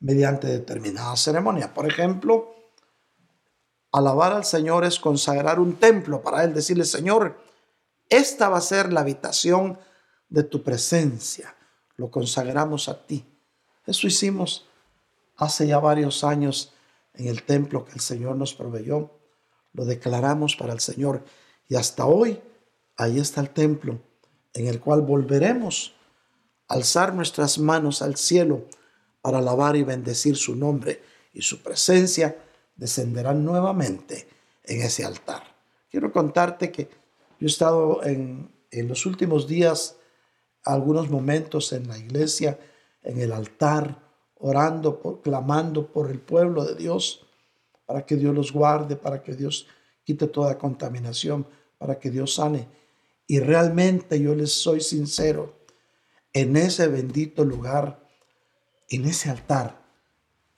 mediante 0.01 0.47
determinada 0.47 1.17
ceremonia. 1.17 1.73
Por 1.73 1.87
ejemplo, 1.87 2.55
alabar 3.91 4.33
al 4.33 4.45
Señor 4.45 4.85
es 4.85 5.01
consagrar 5.01 5.59
un 5.59 5.77
templo 5.77 6.23
para 6.23 6.45
Él, 6.45 6.53
decirle, 6.53 6.85
Señor, 6.85 7.41
esta 8.11 8.49
va 8.49 8.59
a 8.59 8.61
ser 8.61 8.93
la 8.93 9.01
habitación 9.01 9.79
de 10.29 10.45
tu 10.45 10.63
presencia. 10.63 11.55
Lo 11.97 12.11
consagramos 12.11 12.89
a 12.89 13.07
ti. 13.07 13.25
Eso 13.87 14.07
hicimos 14.07 14.67
hace 15.37 15.67
ya 15.67 15.79
varios 15.79 16.23
años 16.23 16.73
en 17.15 17.29
el 17.29 17.43
templo 17.45 17.85
que 17.85 17.93
el 17.93 18.01
Señor 18.01 18.37
nos 18.37 18.55
proveyó. 18.55 19.11
Lo 19.75 19.85
declaramos 19.85 20.57
para 20.57 20.73
el 20.73 20.81
Señor 20.81 21.23
y 21.69 21.75
hasta 21.75 22.07
hoy 22.07 22.41
ahí 22.97 23.19
está 23.19 23.41
el 23.41 23.51
templo 23.51 24.01
en 24.55 24.69
el 24.69 24.81
cual 24.81 25.03
volveremos 25.03 25.95
a 26.69 26.75
alzar 26.75 27.13
nuestras 27.13 27.59
manos 27.59 28.01
al 28.01 28.17
cielo 28.17 28.65
para 29.21 29.39
alabar 29.39 29.77
y 29.77 29.83
bendecir 29.83 30.37
su 30.37 30.55
nombre 30.57 31.03
y 31.33 31.43
su 31.43 31.63
presencia 31.63 32.39
descenderán 32.77 33.45
nuevamente 33.45 34.29
en 34.63 34.83
ese 34.83 35.05
altar. 35.05 35.43
Quiero 35.91 36.13
contarte 36.13 36.71
que 36.71 36.85
yo 37.39 37.47
he 37.47 37.51
estado 37.51 38.05
en, 38.05 38.51
en 38.71 38.89
los 38.89 39.07
últimos 39.07 39.47
días 39.49 39.97
algunos 40.65 41.11
momentos 41.11 41.73
en 41.73 41.89
la 41.89 41.99
iglesia, 41.99 42.59
en 43.03 43.21
el 43.21 43.33
altar, 43.33 44.03
orando, 44.37 45.21
clamando 45.23 45.87
por 45.93 46.11
el 46.11 46.21
pueblo 46.21 46.65
de 46.65 46.75
Dios, 46.75 47.24
para 47.87 48.05
que 48.05 48.17
Dios 48.17 48.35
los 48.35 48.53
guarde, 48.53 48.97
para 48.97 49.23
que 49.23 49.35
Dios 49.35 49.67
quite 50.05 50.27
toda 50.27 50.59
contaminación, 50.59 51.47
para 51.79 51.99
que 51.99 52.11
Dios 52.11 52.35
sane. 52.35 52.69
Y 53.27 53.41
realmente 53.41 54.21
yo 54.21 54.35
les 54.35 54.53
soy 54.53 54.81
sincero, 54.81 55.55
en 56.33 56.57
ese 56.57 56.89
bendito 56.89 57.45
lugar, 57.45 58.07
en 58.89 59.05
ese 59.07 59.31
altar, 59.31 59.81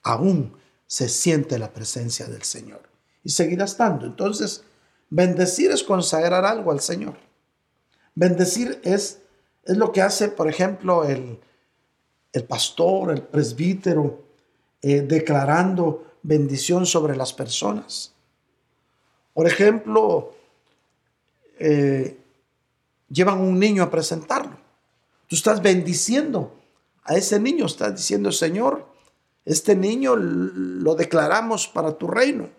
aún 0.03 0.57
se 0.87 1.07
siente 1.07 1.59
la 1.59 1.71
presencia 1.71 2.27
del 2.27 2.43
Señor. 2.43 2.81
Y 3.23 3.29
seguirá 3.29 3.65
estando. 3.65 4.05
Entonces, 4.05 4.63
bendecir 5.09 5.71
es 5.71 5.83
consagrar 5.83 6.45
algo 6.45 6.71
al 6.71 6.79
Señor. 6.79 7.17
Bendecir 8.15 8.81
es, 8.83 9.19
es 9.63 9.77
lo 9.77 9.91
que 9.91 10.01
hace, 10.01 10.29
por 10.29 10.47
ejemplo, 10.47 11.03
el, 11.03 11.39
el 12.33 12.43
pastor, 12.45 13.11
el 13.11 13.21
presbítero, 13.21 14.23
eh, 14.81 15.01
declarando 15.01 16.16
bendición 16.27 16.85
sobre 16.85 17.15
las 17.15 17.31
personas. 17.31 18.11
Por 19.33 19.47
ejemplo, 19.47 20.35
eh, 21.57 22.19
llevan 23.07 23.39
un 23.39 23.57
niño 23.57 23.81
a 23.81 23.89
presentarlo. 23.89 24.57
Tú 25.27 25.37
estás 25.37 25.61
bendiciendo 25.61 26.53
a 27.05 27.15
ese 27.15 27.39
niño, 27.39 27.65
estás 27.65 27.95
diciendo, 27.95 28.33
Señor, 28.33 28.85
este 29.45 29.73
niño 29.73 30.17
lo 30.17 30.95
declaramos 30.95 31.69
para 31.69 31.97
tu 31.97 32.07
reino. 32.07 32.49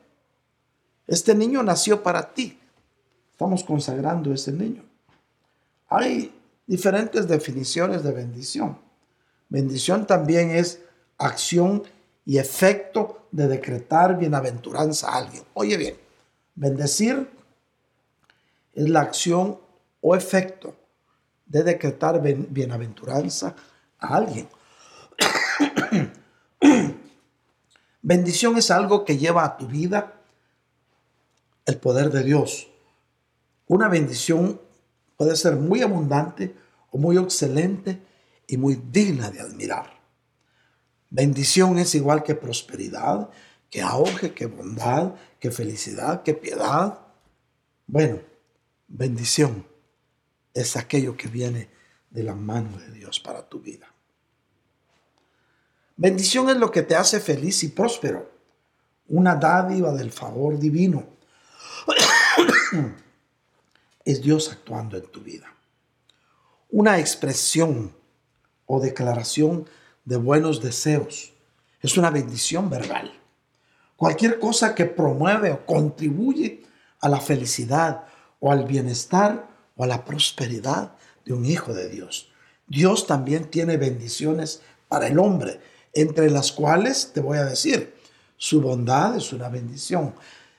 Este 1.06 1.34
niño 1.34 1.62
nació 1.62 2.02
para 2.02 2.32
ti. 2.32 2.58
Estamos 3.32 3.64
consagrando 3.64 4.30
a 4.30 4.34
ese 4.34 4.52
niño. 4.52 4.82
Hay 5.90 6.32
diferentes 6.66 7.28
definiciones 7.28 8.02
de 8.02 8.12
bendición. 8.12 8.78
Bendición 9.50 10.06
también 10.06 10.52
es 10.52 10.80
acción 11.18 11.82
y 12.28 12.36
efecto 12.36 13.26
de 13.32 13.48
decretar 13.48 14.18
bienaventuranza 14.18 15.08
a 15.08 15.16
alguien. 15.16 15.42
Oye 15.54 15.78
bien, 15.78 15.96
bendecir 16.54 17.26
es 18.74 18.86
la 18.90 19.00
acción 19.00 19.58
o 20.02 20.14
efecto 20.14 20.76
de 21.46 21.62
decretar 21.62 22.20
bienaventuranza 22.20 23.56
a 23.98 24.14
alguien. 24.14 24.46
Bendición 28.02 28.58
es 28.58 28.70
algo 28.70 29.06
que 29.06 29.16
lleva 29.16 29.46
a 29.46 29.56
tu 29.56 29.66
vida 29.66 30.20
el 31.64 31.78
poder 31.78 32.10
de 32.10 32.24
Dios. 32.24 32.68
Una 33.68 33.88
bendición 33.88 34.60
puede 35.16 35.34
ser 35.34 35.56
muy 35.56 35.80
abundante 35.80 36.54
o 36.90 36.98
muy 36.98 37.16
excelente 37.16 38.02
y 38.46 38.58
muy 38.58 38.74
digna 38.74 39.30
de 39.30 39.40
admirar. 39.40 39.97
Bendición 41.10 41.78
es 41.78 41.94
igual 41.94 42.22
que 42.22 42.34
prosperidad, 42.34 43.30
que 43.70 43.82
auge, 43.82 44.34
que 44.34 44.46
bondad, 44.46 45.14
que 45.40 45.50
felicidad, 45.50 46.22
que 46.22 46.34
piedad. 46.34 47.00
Bueno, 47.86 48.20
bendición 48.88 49.66
es 50.54 50.76
aquello 50.76 51.16
que 51.16 51.28
viene 51.28 51.70
de 52.10 52.22
la 52.22 52.34
mano 52.34 52.76
de 52.78 52.90
Dios 52.92 53.20
para 53.20 53.48
tu 53.48 53.60
vida. 53.60 53.92
Bendición 55.96 56.48
es 56.48 56.56
lo 56.56 56.70
que 56.70 56.82
te 56.82 56.94
hace 56.94 57.20
feliz 57.20 57.62
y 57.64 57.68
próspero, 57.68 58.30
una 59.08 59.34
dádiva 59.34 59.92
del 59.92 60.12
favor 60.12 60.58
divino. 60.58 61.06
es 64.04 64.22
Dios 64.22 64.52
actuando 64.52 64.96
en 64.96 65.06
tu 65.06 65.20
vida. 65.20 65.52
Una 66.70 66.98
expresión 66.98 67.94
o 68.66 68.80
declaración 68.80 69.68
de 70.08 70.16
buenos 70.16 70.62
deseos. 70.62 71.34
Es 71.82 71.98
una 71.98 72.08
bendición 72.08 72.70
verbal. 72.70 73.12
Cualquier 73.94 74.38
cosa 74.38 74.74
que 74.74 74.86
promueve 74.86 75.52
o 75.52 75.66
contribuye 75.66 76.62
a 77.00 77.10
la 77.10 77.20
felicidad 77.20 78.06
o 78.40 78.50
al 78.50 78.64
bienestar 78.64 79.46
o 79.76 79.84
a 79.84 79.86
la 79.86 80.06
prosperidad 80.06 80.92
de 81.26 81.34
un 81.34 81.44
hijo 81.44 81.74
de 81.74 81.90
Dios. 81.90 82.30
Dios 82.66 83.06
también 83.06 83.50
tiene 83.50 83.76
bendiciones 83.76 84.62
para 84.88 85.08
el 85.08 85.18
hombre, 85.18 85.60
entre 85.92 86.30
las 86.30 86.52
cuales 86.52 87.10
te 87.12 87.20
voy 87.20 87.36
a 87.36 87.44
decir, 87.44 87.94
su 88.38 88.62
bondad 88.62 89.14
es 89.14 89.34
una 89.34 89.50
bendición, 89.50 90.14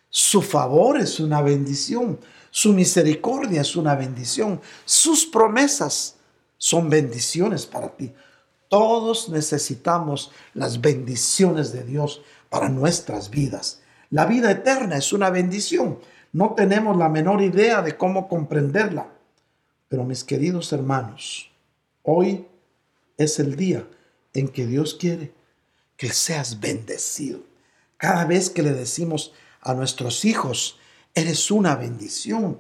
su 0.09 0.43
favor 0.43 0.99
es 0.99 1.19
una 1.19 1.41
bendición, 1.41 2.19
su 2.51 2.71
misericordia 2.73 3.61
es 3.61 3.75
una 3.75 3.95
bendición, 3.95 4.61
sus 4.85 5.25
promesas 5.25 6.17
son 6.57 6.87
bendiciones 6.87 7.65
para 7.65 7.89
ti. 7.89 8.13
Todos 8.69 9.29
necesitamos 9.29 10.31
las 10.53 10.79
bendiciones 10.79 11.73
de 11.73 11.83
Dios 11.83 12.21
para 12.49 12.69
nuestras 12.69 13.31
vidas. 13.31 13.81
La 14.11 14.25
vida 14.25 14.51
eterna 14.51 14.97
es 14.97 15.11
una 15.11 15.31
bendición. 15.31 15.99
No 16.31 16.53
tenemos 16.53 16.95
la 16.95 17.09
menor 17.09 17.41
idea 17.41 17.81
de 17.81 17.97
cómo 17.97 18.27
comprenderla. 18.27 19.09
Pero 19.87 20.03
mis 20.03 20.23
queridos 20.23 20.71
hermanos, 20.71 21.51
hoy 22.03 22.47
es 23.17 23.39
el 23.39 23.55
día 23.55 23.87
en 24.33 24.47
que 24.47 24.67
Dios 24.67 24.93
quiere 24.93 25.33
que 25.97 26.13
seas 26.13 26.59
bendecido. 26.59 27.39
Cada 27.97 28.25
vez 28.25 28.51
que 28.51 28.61
le 28.61 28.71
decimos 28.71 29.33
a 29.61 29.73
nuestros 29.73 30.23
hijos, 30.25 30.79
eres 31.15 31.49
una 31.49 31.75
bendición 31.75 32.59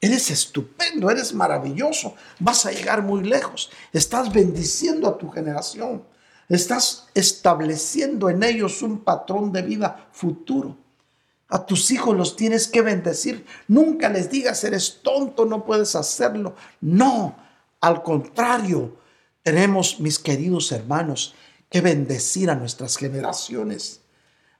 Eres 0.00 0.30
estupendo, 0.30 1.10
eres 1.10 1.34
maravilloso, 1.34 2.14
vas 2.38 2.66
a 2.66 2.70
llegar 2.70 3.02
muy 3.02 3.24
lejos. 3.24 3.70
Estás 3.92 4.32
bendiciendo 4.32 5.08
a 5.08 5.18
tu 5.18 5.28
generación. 5.28 6.04
Estás 6.48 7.08
estableciendo 7.14 8.30
en 8.30 8.42
ellos 8.42 8.82
un 8.82 9.00
patrón 9.00 9.52
de 9.52 9.62
vida 9.62 10.08
futuro. 10.12 10.76
A 11.48 11.64
tus 11.64 11.90
hijos 11.90 12.16
los 12.16 12.36
tienes 12.36 12.68
que 12.68 12.82
bendecir. 12.82 13.44
Nunca 13.66 14.08
les 14.08 14.30
digas, 14.30 14.62
eres 14.64 15.00
tonto, 15.02 15.46
no 15.46 15.64
puedes 15.64 15.96
hacerlo. 15.96 16.54
No, 16.80 17.36
al 17.80 18.02
contrario, 18.02 18.96
tenemos, 19.42 19.98
mis 19.98 20.18
queridos 20.18 20.70
hermanos, 20.72 21.34
que 21.70 21.80
bendecir 21.80 22.50
a 22.50 22.54
nuestras 22.54 22.96
generaciones. 22.96 24.02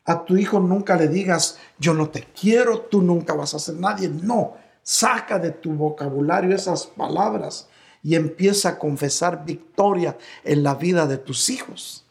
A 0.04 0.24
tu 0.24 0.36
hijo 0.36 0.60
nunca 0.60 0.96
le 0.96 1.08
digas, 1.08 1.58
yo 1.78 1.92
no 1.94 2.08
te 2.08 2.24
quiero, 2.24 2.80
tú 2.80 3.02
nunca 3.02 3.34
vas 3.34 3.54
a 3.54 3.58
ser 3.58 3.74
nadie. 3.74 4.08
No, 4.08 4.56
Saca 4.88 5.38
de 5.38 5.50
tu 5.50 5.74
vocabulario 5.74 6.56
esas 6.56 6.86
palabras 6.86 7.68
y 8.02 8.14
empieza 8.14 8.70
a 8.70 8.78
confesar 8.78 9.44
victoria 9.44 10.16
en 10.44 10.62
la 10.62 10.76
vida 10.76 11.06
de 11.06 11.18
tus 11.18 11.50
hijos. 11.50 12.06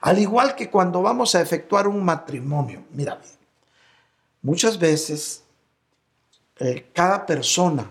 Al 0.00 0.18
igual 0.18 0.54
que 0.54 0.70
cuando 0.70 1.02
vamos 1.02 1.34
a 1.34 1.42
efectuar 1.42 1.86
un 1.86 2.02
matrimonio. 2.02 2.82
Mira, 2.92 3.20
muchas 4.40 4.78
veces 4.78 5.44
eh, 6.60 6.88
cada 6.94 7.26
persona 7.26 7.90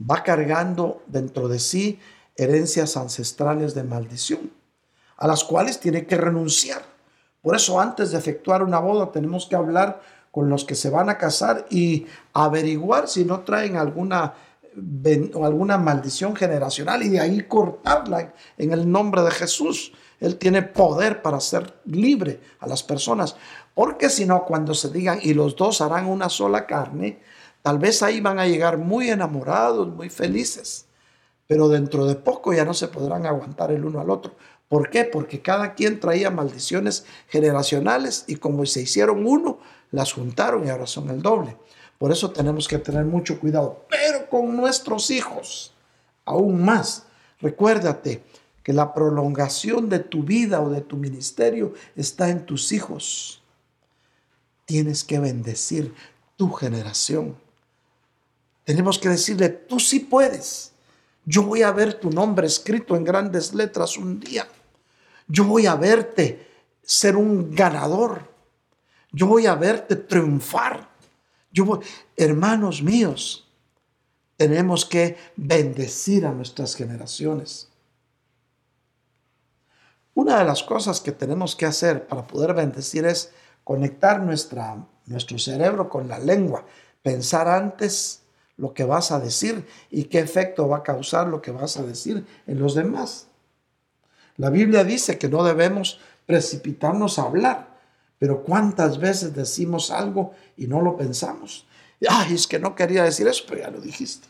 va 0.00 0.22
cargando 0.22 1.02
dentro 1.06 1.46
de 1.46 1.58
sí 1.58 2.00
herencias 2.36 2.96
ancestrales 2.96 3.74
de 3.74 3.84
maldición, 3.84 4.50
a 5.18 5.26
las 5.26 5.44
cuales 5.44 5.78
tiene 5.78 6.06
que 6.06 6.16
renunciar. 6.16 6.82
Por 7.42 7.54
eso 7.54 7.78
antes 7.78 8.10
de 8.10 8.16
efectuar 8.16 8.62
una 8.62 8.78
boda 8.78 9.12
tenemos 9.12 9.44
que 9.44 9.54
hablar 9.54 10.00
con 10.34 10.50
los 10.50 10.64
que 10.64 10.74
se 10.74 10.90
van 10.90 11.08
a 11.08 11.16
casar 11.16 11.64
y 11.70 12.06
averiguar 12.32 13.06
si 13.06 13.24
no 13.24 13.42
traen 13.42 13.76
alguna 13.76 14.34
alguna 15.40 15.78
maldición 15.78 16.34
generacional 16.34 17.04
y 17.04 17.08
de 17.08 17.20
ahí 17.20 17.42
cortarla 17.42 18.34
en 18.58 18.72
el 18.72 18.90
nombre 18.90 19.22
de 19.22 19.30
Jesús. 19.30 19.92
Él 20.18 20.36
tiene 20.36 20.62
poder 20.62 21.22
para 21.22 21.36
hacer 21.36 21.74
libre 21.84 22.40
a 22.58 22.66
las 22.66 22.82
personas. 22.82 23.36
Porque 23.74 24.10
si 24.10 24.26
no, 24.26 24.44
cuando 24.44 24.74
se 24.74 24.90
digan 24.90 25.20
y 25.22 25.34
los 25.34 25.54
dos 25.54 25.80
harán 25.80 26.06
una 26.06 26.28
sola 26.28 26.66
carne, 26.66 27.20
tal 27.62 27.78
vez 27.78 28.02
ahí 28.02 28.20
van 28.20 28.40
a 28.40 28.48
llegar 28.48 28.76
muy 28.76 29.10
enamorados, 29.10 29.86
muy 29.94 30.08
felices. 30.08 30.86
Pero 31.46 31.68
dentro 31.68 32.06
de 32.06 32.16
poco 32.16 32.52
ya 32.52 32.64
no 32.64 32.74
se 32.74 32.88
podrán 32.88 33.24
aguantar 33.24 33.70
el 33.70 33.84
uno 33.84 34.00
al 34.00 34.10
otro. 34.10 34.34
¿Por 34.66 34.90
qué? 34.90 35.04
Porque 35.04 35.40
cada 35.40 35.74
quien 35.74 36.00
traía 36.00 36.32
maldiciones 36.32 37.04
generacionales 37.28 38.24
y 38.26 38.34
como 38.34 38.66
se 38.66 38.82
hicieron 38.82 39.24
uno, 39.24 39.60
las 39.90 40.12
juntaron 40.12 40.66
y 40.66 40.70
ahora 40.70 40.86
son 40.86 41.10
el 41.10 41.22
doble. 41.22 41.56
Por 41.98 42.12
eso 42.12 42.30
tenemos 42.30 42.68
que 42.68 42.78
tener 42.78 43.04
mucho 43.04 43.38
cuidado. 43.38 43.86
Pero 43.88 44.28
con 44.28 44.56
nuestros 44.56 45.10
hijos, 45.10 45.72
aún 46.24 46.64
más, 46.64 47.06
recuérdate 47.40 48.22
que 48.62 48.72
la 48.72 48.94
prolongación 48.94 49.88
de 49.88 50.00
tu 50.00 50.22
vida 50.22 50.60
o 50.60 50.70
de 50.70 50.80
tu 50.80 50.96
ministerio 50.96 51.74
está 51.96 52.30
en 52.30 52.46
tus 52.46 52.72
hijos. 52.72 53.42
Tienes 54.64 55.04
que 55.04 55.18
bendecir 55.18 55.94
tu 56.36 56.50
generación. 56.50 57.36
Tenemos 58.64 58.98
que 58.98 59.10
decirle, 59.10 59.50
tú 59.50 59.78
sí 59.78 60.00
puedes. 60.00 60.72
Yo 61.26 61.42
voy 61.42 61.62
a 61.62 61.70
ver 61.70 61.94
tu 61.94 62.10
nombre 62.10 62.46
escrito 62.46 62.96
en 62.96 63.04
grandes 63.04 63.54
letras 63.54 63.96
un 63.96 64.20
día. 64.20 64.48
Yo 65.28 65.44
voy 65.44 65.66
a 65.66 65.74
verte 65.74 66.46
ser 66.82 67.16
un 67.16 67.54
ganador. 67.54 68.33
Yo 69.14 69.28
voy 69.28 69.46
a 69.46 69.54
verte 69.54 69.94
triunfar. 69.94 70.88
Yo 71.52 71.64
voy, 71.64 71.78
hermanos 72.16 72.82
míos, 72.82 73.48
tenemos 74.36 74.84
que 74.84 75.16
bendecir 75.36 76.26
a 76.26 76.32
nuestras 76.32 76.74
generaciones. 76.74 77.68
Una 80.14 80.38
de 80.38 80.44
las 80.44 80.64
cosas 80.64 81.00
que 81.00 81.12
tenemos 81.12 81.54
que 81.54 81.64
hacer 81.64 82.08
para 82.08 82.26
poder 82.26 82.54
bendecir 82.54 83.04
es 83.06 83.32
conectar 83.62 84.20
nuestra, 84.20 84.84
nuestro 85.06 85.38
cerebro 85.38 85.88
con 85.88 86.08
la 86.08 86.18
lengua, 86.18 86.64
pensar 87.00 87.46
antes 87.46 88.22
lo 88.56 88.74
que 88.74 88.84
vas 88.84 89.12
a 89.12 89.20
decir 89.20 89.64
y 89.90 90.04
qué 90.04 90.18
efecto 90.18 90.68
va 90.68 90.78
a 90.78 90.82
causar 90.82 91.28
lo 91.28 91.40
que 91.40 91.52
vas 91.52 91.76
a 91.76 91.84
decir 91.84 92.26
en 92.48 92.58
los 92.58 92.74
demás. 92.74 93.28
La 94.36 94.50
Biblia 94.50 94.82
dice 94.82 95.18
que 95.18 95.28
no 95.28 95.44
debemos 95.44 96.00
precipitarnos 96.26 97.20
a 97.20 97.22
hablar, 97.22 97.73
pero 98.24 98.42
¿cuántas 98.42 98.98
veces 98.98 99.34
decimos 99.34 99.90
algo 99.90 100.32
y 100.56 100.66
no 100.66 100.80
lo 100.80 100.96
pensamos? 100.96 101.66
Ay, 102.08 102.32
es 102.32 102.46
que 102.46 102.58
no 102.58 102.74
quería 102.74 103.04
decir 103.04 103.28
eso, 103.28 103.44
pero 103.46 103.60
ya 103.60 103.70
lo 103.70 103.82
dijiste. 103.82 104.26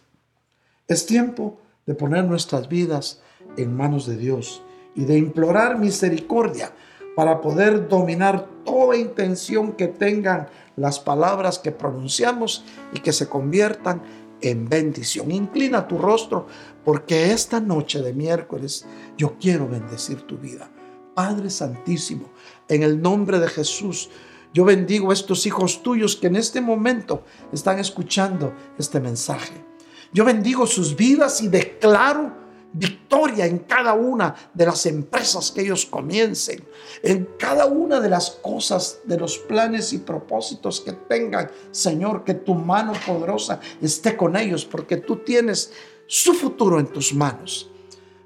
Es 0.88 1.06
tiempo 1.06 1.60
de 1.86 1.94
poner 1.94 2.24
nuestras 2.24 2.68
vidas 2.68 3.20
en 3.56 3.76
manos 3.76 4.06
de 4.06 4.16
Dios 4.16 4.64
y 4.96 5.04
de 5.04 5.16
implorar 5.16 5.78
misericordia 5.78 6.72
para 7.14 7.40
poder 7.40 7.86
dominar 7.86 8.48
toda 8.64 8.96
intención 8.96 9.74
que 9.74 9.86
tengan 9.86 10.48
las 10.74 10.98
palabras 10.98 11.60
que 11.60 11.70
pronunciamos 11.70 12.64
y 12.94 12.98
que 12.98 13.12
se 13.12 13.28
conviertan 13.28 14.02
en 14.40 14.68
bendición. 14.68 15.30
Inclina 15.30 15.86
tu 15.86 15.98
rostro 15.98 16.48
porque 16.84 17.30
esta 17.30 17.60
noche 17.60 18.02
de 18.02 18.12
miércoles 18.12 18.86
yo 19.16 19.36
quiero 19.38 19.68
bendecir 19.68 20.22
tu 20.22 20.36
vida. 20.36 20.68
Padre 21.14 21.48
Santísimo, 21.48 22.30
en 22.68 22.82
el 22.82 23.00
nombre 23.00 23.38
de 23.38 23.48
Jesús, 23.48 24.10
yo 24.52 24.64
bendigo 24.64 25.10
a 25.10 25.14
estos 25.14 25.46
hijos 25.46 25.82
tuyos 25.82 26.16
que 26.16 26.28
en 26.28 26.36
este 26.36 26.60
momento 26.60 27.24
están 27.52 27.78
escuchando 27.78 28.54
este 28.78 29.00
mensaje. 29.00 29.64
Yo 30.12 30.24
bendigo 30.24 30.66
sus 30.66 30.94
vidas 30.94 31.42
y 31.42 31.48
declaro 31.48 32.44
victoria 32.74 33.46
en 33.46 33.58
cada 33.60 33.94
una 33.94 34.34
de 34.52 34.66
las 34.66 34.84
empresas 34.86 35.50
que 35.50 35.62
ellos 35.62 35.86
comiencen, 35.86 36.64
en 37.02 37.28
cada 37.38 37.66
una 37.66 38.00
de 38.00 38.08
las 38.08 38.30
cosas, 38.30 39.00
de 39.04 39.18
los 39.18 39.38
planes 39.38 39.92
y 39.92 39.98
propósitos 39.98 40.80
que 40.80 40.92
tengan. 40.92 41.50
Señor, 41.70 42.24
que 42.24 42.34
tu 42.34 42.54
mano 42.54 42.92
poderosa 43.06 43.60
esté 43.80 44.16
con 44.16 44.36
ellos, 44.36 44.64
porque 44.64 44.98
tú 44.98 45.16
tienes 45.16 45.72
su 46.06 46.34
futuro 46.34 46.78
en 46.78 46.86
tus 46.86 47.14
manos. 47.14 47.70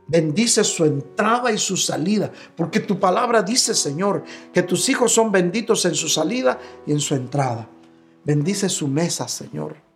Bendice 0.09 0.65
su 0.65 0.85
entrada 0.85 1.53
y 1.53 1.59
su 1.59 1.77
salida, 1.77 2.33
porque 2.57 2.81
tu 2.81 2.99
palabra 2.99 3.43
dice, 3.43 3.75
Señor, 3.75 4.25
que 4.53 4.63
tus 4.63 4.89
hijos 4.89 5.13
son 5.13 5.31
benditos 5.31 5.85
en 5.85 5.95
su 5.95 6.09
salida 6.09 6.59
y 6.87 6.93
en 6.93 7.01
su 7.01 7.15
entrada. 7.15 7.69
Bendice 8.25 8.69
su 8.69 8.89
mesa, 8.89 9.29
Señor 9.29 9.89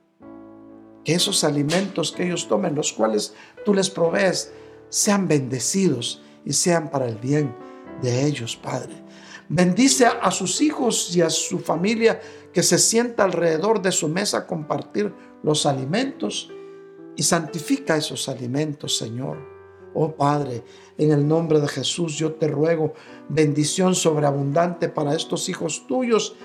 que 1.04 1.14
esos 1.14 1.44
alimentos 1.44 2.12
que 2.12 2.24
ellos 2.24 2.48
tomen, 2.48 2.74
los 2.74 2.92
cuales 2.92 3.34
tú 3.64 3.74
les 3.74 3.90
provees, 3.90 4.52
sean 4.88 5.26
bendecidos 5.26 6.22
y 6.44 6.52
sean 6.52 6.90
para 6.90 7.08
el 7.08 7.16
bien 7.16 7.54
de 8.02 8.26
ellos, 8.26 8.56
Padre. 8.56 8.94
Bendice 9.48 10.06
a 10.06 10.30
sus 10.30 10.60
hijos 10.60 11.14
y 11.14 11.20
a 11.20 11.30
su 11.30 11.58
familia 11.58 12.20
que 12.52 12.62
se 12.62 12.78
sienta 12.78 13.24
alrededor 13.24 13.82
de 13.82 13.92
su 13.92 14.08
mesa 14.08 14.38
a 14.38 14.46
compartir 14.46 15.12
los 15.42 15.66
alimentos 15.66 16.50
y 17.16 17.22
santifica 17.22 17.96
esos 17.96 18.28
alimentos, 18.28 18.96
Señor. 18.96 19.51
Oh 19.94 20.12
Padre, 20.12 20.62
en 20.98 21.12
el 21.12 21.26
nombre 21.26 21.60
de 21.60 21.68
Jesús 21.68 22.14
yo 22.16 22.34
te 22.34 22.48
ruego 22.48 22.94
bendición 23.28 23.94
sobreabundante 23.94 24.88
para 24.88 25.14
estos 25.14 25.48
hijos 25.48 25.86
tuyos 25.86 26.36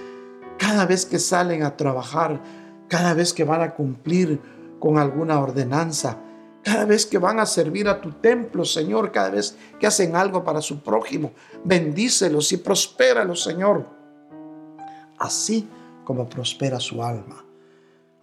cada 0.58 0.86
vez 0.86 1.06
que 1.06 1.20
salen 1.20 1.64
a 1.64 1.78
trabajar 1.78 2.42
cada 2.88 3.14
vez 3.14 3.34
que 3.34 3.44
van 3.44 3.62
a 3.62 3.74
cumplir 3.74 4.40
con 4.80 4.98
alguna 4.98 5.40
ordenanza, 5.40 6.18
cada 6.64 6.86
vez 6.86 7.06
que 7.06 7.18
van 7.18 7.40
a 7.40 7.46
servir 7.46 7.88
a 7.88 8.02
tu 8.02 8.12
templo, 8.14 8.66
Señor, 8.66 9.12
cada 9.12 9.30
vez 9.30 9.58
que 9.80 9.88
hacen 9.88 10.16
algo 10.16 10.44
para 10.44 10.62
su 10.62 10.82
prójimo, 10.82 11.32
bendícelos 11.64 12.52
y 12.52 12.58
prospéralos, 12.58 13.44
Señor, 13.44 13.86
así 15.18 15.68
como 16.04 16.28
prospera 16.28 16.80
su 16.80 17.04
alma. 17.04 17.44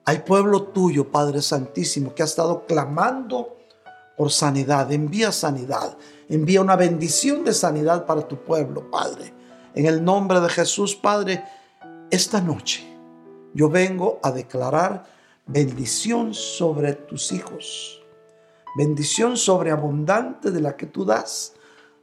Hay 0.06 0.18
pueblo 0.18 0.64
tuyo, 0.64 1.10
Padre 1.10 1.40
Santísimo, 1.40 2.14
que 2.14 2.22
ha 2.22 2.26
estado 2.26 2.66
clamando 2.66 3.56
por 4.16 4.30
sanidad. 4.30 4.90
Envía 4.92 5.32
sanidad, 5.32 5.96
envía 6.28 6.60
una 6.60 6.76
bendición 6.76 7.44
de 7.44 7.52
sanidad 7.52 8.06
para 8.06 8.26
tu 8.26 8.36
pueblo, 8.36 8.90
Padre. 8.90 9.32
En 9.74 9.86
el 9.86 10.04
nombre 10.04 10.40
de 10.40 10.48
Jesús, 10.48 10.94
Padre, 10.94 11.44
esta 12.10 12.40
noche 12.40 12.84
yo 13.54 13.68
vengo 13.68 14.18
a 14.22 14.30
declarar 14.30 15.04
bendición 15.46 16.34
sobre 16.34 16.94
tus 16.94 17.32
hijos, 17.32 18.02
bendición 18.76 19.36
sobreabundante 19.36 20.50
de 20.50 20.60
la 20.60 20.76
que 20.76 20.86
tú 20.86 21.04
das, 21.04 21.54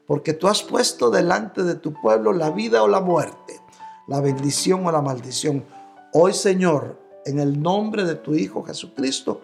porque 0.06 0.34
tú 0.34 0.48
has 0.48 0.64
puesto 0.64 1.10
delante 1.10 1.64
de 1.64 1.76
tu 1.76 1.94
pueblo 1.94 2.34
la 2.34 2.52
vida 2.52 2.84
o 2.84 2.88
la 2.88 3.02
muerte, 3.02 3.62
la 4.08 4.20
bendición 4.22 4.86
o 4.86 4.92
la 4.92 5.02
maldición. 5.02 5.66
Hoy, 6.14 6.34
Señor, 6.34 7.00
en 7.26 7.40
el 7.40 7.62
nombre 7.62 8.04
de 8.04 8.16
tu 8.16 8.36
Hijo 8.36 8.64
Jesucristo, 8.64 9.42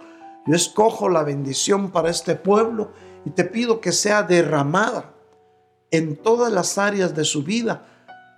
yo 0.47 0.55
escojo 0.55 1.09
la 1.09 1.23
bendición 1.23 1.91
para 1.91 2.09
este 2.09 2.35
pueblo 2.35 2.91
y 3.25 3.31
te 3.31 3.43
pido 3.43 3.81
que 3.81 3.91
sea 3.91 4.23
derramada 4.23 5.13
en 5.91 6.15
todas 6.15 6.51
las 6.51 6.77
áreas 6.77 7.15
de 7.15 7.25
su 7.25 7.43
vida 7.43 7.85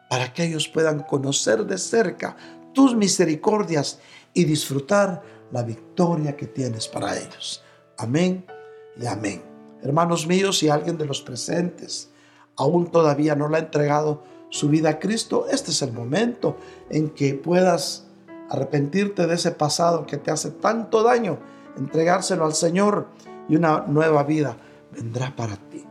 para 0.09 0.33
que 0.33 0.43
ellos 0.43 0.67
puedan 0.67 1.03
conocer 1.03 1.65
de 1.65 1.77
cerca 1.77 2.35
tus 2.73 2.95
misericordias 2.95 3.99
y 4.33 4.45
disfrutar 4.45 5.21
la 5.51 5.63
victoria 5.63 6.35
que 6.35 6.47
tienes 6.47 6.87
para 6.87 7.17
ellos. 7.17 7.63
Amén 7.97 8.45
y 8.99 9.05
amén. 9.05 9.43
Hermanos 9.81 10.27
míos, 10.27 10.59
si 10.59 10.69
alguien 10.69 10.97
de 10.97 11.05
los 11.05 11.21
presentes 11.21 12.09
aún 12.57 12.91
todavía 12.91 13.35
no 13.35 13.47
le 13.47 13.57
ha 13.57 13.61
entregado 13.61 14.23
su 14.49 14.67
vida 14.67 14.89
a 14.89 14.99
Cristo, 14.99 15.47
este 15.49 15.71
es 15.71 15.81
el 15.81 15.93
momento 15.93 16.57
en 16.89 17.09
que 17.09 17.35
puedas 17.35 18.05
arrepentirte 18.49 19.27
de 19.27 19.35
ese 19.35 19.51
pasado 19.51 20.05
que 20.05 20.17
te 20.17 20.31
hace 20.31 20.51
tanto 20.51 21.03
daño, 21.03 21.39
entregárselo 21.77 22.45
al 22.45 22.53
Señor 22.53 23.07
y 23.47 23.55
una 23.55 23.85
nueva 23.87 24.23
vida 24.23 24.57
vendrá 24.91 25.35
para 25.35 25.55
ti. 25.55 25.85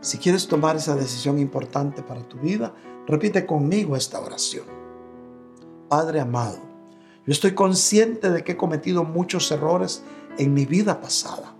Si 0.00 0.18
quieres 0.18 0.48
tomar 0.48 0.76
esa 0.76 0.96
decisión 0.96 1.38
importante 1.38 2.02
para 2.02 2.26
tu 2.26 2.38
vida, 2.38 2.72
repite 3.06 3.44
conmigo 3.44 3.96
esta 3.96 4.20
oración. 4.20 4.64
Padre 5.88 6.20
amado, 6.20 6.58
yo 7.26 7.32
estoy 7.32 7.52
consciente 7.52 8.30
de 8.30 8.42
que 8.42 8.52
he 8.52 8.56
cometido 8.56 9.04
muchos 9.04 9.50
errores 9.50 10.02
en 10.38 10.54
mi 10.54 10.64
vida 10.64 11.00
pasada. 11.00 11.54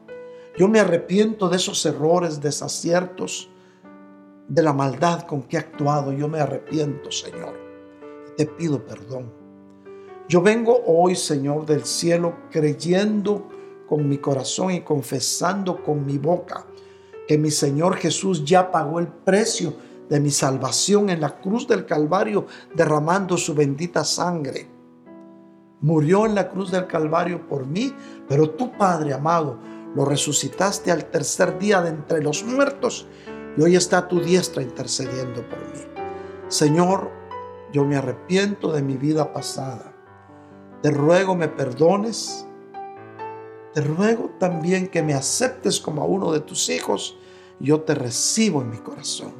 Yo 0.56 0.68
me 0.68 0.80
arrepiento 0.80 1.48
de 1.48 1.56
esos 1.56 1.84
errores, 1.86 2.40
desaciertos, 2.40 3.50
de 4.48 4.62
la 4.62 4.72
maldad 4.72 5.22
con 5.22 5.42
que 5.42 5.56
he 5.56 5.60
actuado. 5.60 6.12
Yo 6.12 6.28
me 6.28 6.40
arrepiento, 6.40 7.12
Señor. 7.12 7.58
Te 8.36 8.46
pido 8.46 8.84
perdón. 8.84 9.39
Yo 10.30 10.40
vengo 10.40 10.80
hoy, 10.86 11.16
Señor, 11.16 11.66
del 11.66 11.84
cielo 11.84 12.34
creyendo 12.52 13.48
con 13.88 14.08
mi 14.08 14.18
corazón 14.18 14.70
y 14.70 14.82
confesando 14.82 15.82
con 15.82 16.06
mi 16.06 16.18
boca 16.18 16.66
que 17.26 17.36
mi 17.36 17.50
Señor 17.50 17.96
Jesús 17.96 18.44
ya 18.44 18.70
pagó 18.70 19.00
el 19.00 19.08
precio 19.08 19.74
de 20.08 20.20
mi 20.20 20.30
salvación 20.30 21.10
en 21.10 21.20
la 21.20 21.40
cruz 21.40 21.66
del 21.66 21.84
Calvario, 21.84 22.46
derramando 22.72 23.36
su 23.36 23.54
bendita 23.54 24.04
sangre. 24.04 24.68
Murió 25.80 26.26
en 26.26 26.36
la 26.36 26.48
cruz 26.48 26.70
del 26.70 26.86
Calvario 26.86 27.48
por 27.48 27.66
mí, 27.66 27.92
pero 28.28 28.50
tú, 28.50 28.70
Padre 28.78 29.12
amado, 29.12 29.58
lo 29.96 30.04
resucitaste 30.04 30.92
al 30.92 31.06
tercer 31.06 31.58
día 31.58 31.82
de 31.82 31.88
entre 31.88 32.22
los 32.22 32.44
muertos 32.44 33.08
y 33.56 33.62
hoy 33.62 33.74
está 33.74 33.98
a 33.98 34.06
tu 34.06 34.20
diestra 34.20 34.62
intercediendo 34.62 35.42
por 35.48 35.58
mí. 35.58 35.82
Señor, 36.46 37.10
yo 37.72 37.84
me 37.84 37.96
arrepiento 37.96 38.70
de 38.70 38.82
mi 38.82 38.96
vida 38.96 39.32
pasada. 39.32 39.89
Te 40.82 40.90
ruego 40.90 41.34
me 41.34 41.48
perdones. 41.48 42.46
Te 43.74 43.82
ruego 43.82 44.30
también 44.38 44.88
que 44.88 45.02
me 45.02 45.14
aceptes 45.14 45.78
como 45.78 46.02
a 46.02 46.06
uno 46.06 46.32
de 46.32 46.40
tus 46.40 46.70
hijos. 46.70 47.18
Yo 47.58 47.82
te 47.82 47.94
recibo 47.94 48.62
en 48.62 48.70
mi 48.70 48.78
corazón. 48.78 49.34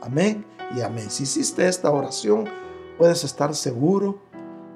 Amén 0.00 0.44
y 0.76 0.82
amén. 0.82 1.10
Si 1.10 1.24
hiciste 1.24 1.66
esta 1.66 1.90
oración, 1.90 2.44
puedes 2.96 3.24
estar 3.24 3.54
seguro 3.54 4.20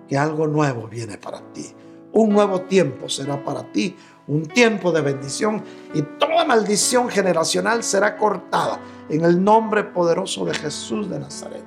que 0.09 0.19
algo 0.19 0.49
nuevo 0.49 0.89
viene 0.89 1.19
para 1.19 1.41
ti. 1.53 1.67
Un 2.13 2.31
nuevo 2.31 2.63
tiempo 2.63 3.09
será 3.09 3.45
para 3.45 3.71
ti, 3.71 3.95
un 4.27 4.47
tiempo 4.47 4.91
de 4.91 5.03
bendición 5.03 5.63
y 5.95 6.03
toda 6.03 6.45
maldición 6.45 7.09
generacional 7.11 7.85
será 7.85 8.17
cortada 8.17 8.81
en 9.09 9.25
el 9.25 9.43
nombre 9.45 9.85
poderoso 9.85 10.45
de 10.45 10.55
Jesús 10.55 11.09
de 11.09 11.21
Nazaret. 11.21 11.65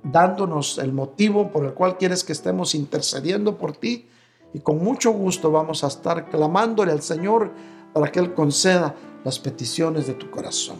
dándonos 0.02 0.78
el 0.78 0.92
motivo 0.92 1.52
por 1.52 1.64
el 1.64 1.72
cual 1.72 1.98
quieres 1.98 2.24
que 2.24 2.32
estemos 2.32 2.74
intercediendo 2.74 3.56
por 3.56 3.76
ti 3.76 4.08
y 4.52 4.60
con 4.60 4.78
mucho 4.82 5.12
gusto 5.12 5.50
vamos 5.50 5.84
a 5.84 5.88
estar 5.88 6.28
clamándole 6.30 6.92
al 6.92 7.02
Señor 7.02 7.50
para 7.92 8.10
que 8.10 8.20
Él 8.20 8.34
conceda 8.34 8.94
las 9.24 9.38
peticiones 9.38 10.06
de 10.06 10.14
tu 10.14 10.30
corazón. 10.30 10.78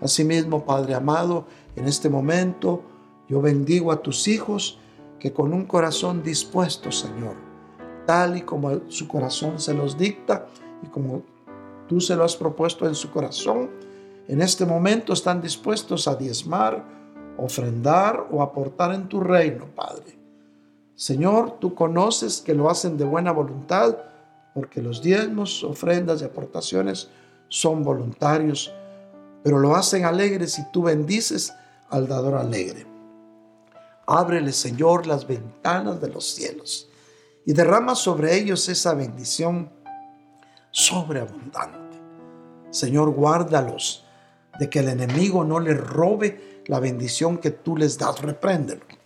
Asimismo, 0.00 0.64
Padre 0.64 0.94
amado, 0.94 1.46
en 1.76 1.86
este 1.86 2.08
momento 2.08 2.82
yo 3.28 3.40
bendigo 3.40 3.92
a 3.92 4.02
tus 4.02 4.28
hijos 4.28 4.78
que 5.18 5.32
con 5.32 5.52
un 5.52 5.66
corazón 5.66 6.22
dispuesto, 6.22 6.90
Señor, 6.90 7.36
tal 8.06 8.36
y 8.36 8.42
como 8.42 8.88
su 8.88 9.06
corazón 9.06 9.60
se 9.60 9.74
los 9.74 9.96
dicta 9.96 10.46
y 10.82 10.88
como 10.88 11.22
tú 11.86 12.00
se 12.00 12.16
lo 12.16 12.24
has 12.24 12.36
propuesto 12.36 12.86
en 12.86 12.94
su 12.94 13.10
corazón, 13.10 13.70
en 14.28 14.40
este 14.42 14.64
momento 14.64 15.12
están 15.12 15.40
dispuestos 15.40 16.08
a 16.08 16.14
diezmar, 16.14 16.84
ofrendar 17.36 18.28
o 18.30 18.42
aportar 18.42 18.94
en 18.94 19.08
tu 19.08 19.20
reino, 19.20 19.66
Padre. 19.74 20.19
Señor, 21.00 21.56
tú 21.60 21.74
conoces 21.74 22.42
que 22.42 22.54
lo 22.54 22.68
hacen 22.68 22.98
de 22.98 23.06
buena 23.06 23.32
voluntad, 23.32 23.96
porque 24.52 24.82
los 24.82 25.00
diezmos, 25.00 25.64
ofrendas 25.64 26.20
y 26.20 26.26
aportaciones 26.26 27.08
son 27.48 27.82
voluntarios, 27.82 28.70
pero 29.42 29.58
lo 29.58 29.74
hacen 29.74 30.04
alegres 30.04 30.58
y 30.58 30.70
tú 30.70 30.82
bendices 30.82 31.54
al 31.88 32.06
dador 32.06 32.34
alegre. 32.34 32.84
Ábrele, 34.06 34.52
Señor, 34.52 35.06
las 35.06 35.26
ventanas 35.26 36.02
de 36.02 36.08
los 36.10 36.26
cielos 36.26 36.90
y 37.46 37.54
derrama 37.54 37.94
sobre 37.94 38.36
ellos 38.36 38.68
esa 38.68 38.92
bendición 38.92 39.70
sobreabundante. 40.70 41.98
Señor, 42.68 43.08
guárdalos 43.12 44.04
de 44.58 44.68
que 44.68 44.80
el 44.80 44.90
enemigo 44.90 45.44
no 45.44 45.60
les 45.60 45.80
robe 45.80 46.62
la 46.66 46.78
bendición 46.78 47.38
que 47.38 47.52
tú 47.52 47.74
les 47.74 47.96
das. 47.96 48.20
Repréndelo. 48.20 48.99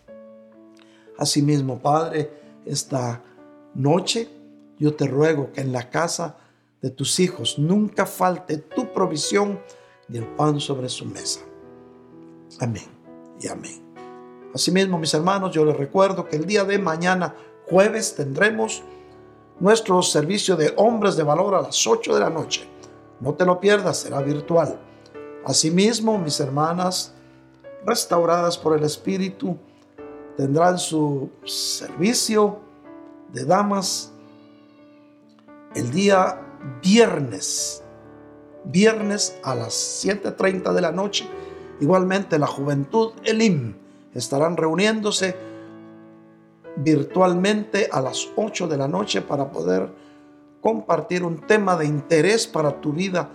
Asimismo, 1.18 1.78
Padre, 1.78 2.30
esta 2.64 3.22
noche 3.74 4.28
yo 4.78 4.94
te 4.94 5.06
ruego 5.06 5.52
que 5.52 5.60
en 5.60 5.72
la 5.72 5.90
casa 5.90 6.36
de 6.82 6.90
tus 6.90 7.20
hijos 7.20 7.58
nunca 7.58 8.06
falte 8.06 8.58
tu 8.58 8.92
provisión 8.92 9.60
ni 10.08 10.18
el 10.18 10.26
pan 10.26 10.60
sobre 10.60 10.88
su 10.88 11.06
mesa. 11.06 11.40
Amén 12.60 12.84
y 13.40 13.48
amén. 13.48 13.82
Asimismo, 14.54 14.98
mis 14.98 15.14
hermanos, 15.14 15.52
yo 15.52 15.64
les 15.64 15.76
recuerdo 15.76 16.28
que 16.28 16.36
el 16.36 16.46
día 16.46 16.64
de 16.64 16.78
mañana, 16.78 17.34
jueves, 17.68 18.14
tendremos 18.14 18.82
nuestro 19.58 20.02
servicio 20.02 20.56
de 20.56 20.72
hombres 20.76 21.16
de 21.16 21.22
valor 21.22 21.54
a 21.54 21.62
las 21.62 21.86
8 21.86 22.14
de 22.14 22.20
la 22.20 22.30
noche. 22.30 22.68
No 23.20 23.34
te 23.34 23.44
lo 23.44 23.60
pierdas, 23.60 23.98
será 23.98 24.20
virtual. 24.20 24.78
Asimismo, 25.44 26.18
mis 26.18 26.38
hermanas, 26.40 27.14
restauradas 27.84 28.58
por 28.58 28.76
el 28.76 28.84
Espíritu, 28.84 29.58
tendrán 30.36 30.78
su 30.78 31.30
servicio 31.44 32.58
de 33.32 33.44
damas 33.44 34.12
el 35.74 35.90
día 35.90 36.40
viernes, 36.82 37.82
viernes 38.64 39.38
a 39.42 39.54
las 39.54 40.04
7.30 40.04 40.72
de 40.72 40.80
la 40.80 40.92
noche. 40.92 41.26
Igualmente 41.80 42.38
la 42.38 42.46
juventud 42.46 43.12
Elim 43.24 43.74
estarán 44.14 44.56
reuniéndose 44.56 45.36
virtualmente 46.76 47.88
a 47.90 48.00
las 48.00 48.28
8 48.36 48.68
de 48.68 48.76
la 48.76 48.88
noche 48.88 49.22
para 49.22 49.50
poder 49.50 49.88
compartir 50.60 51.22
un 51.22 51.46
tema 51.46 51.76
de 51.76 51.86
interés 51.86 52.46
para 52.46 52.80
tu 52.80 52.92
vida, 52.92 53.30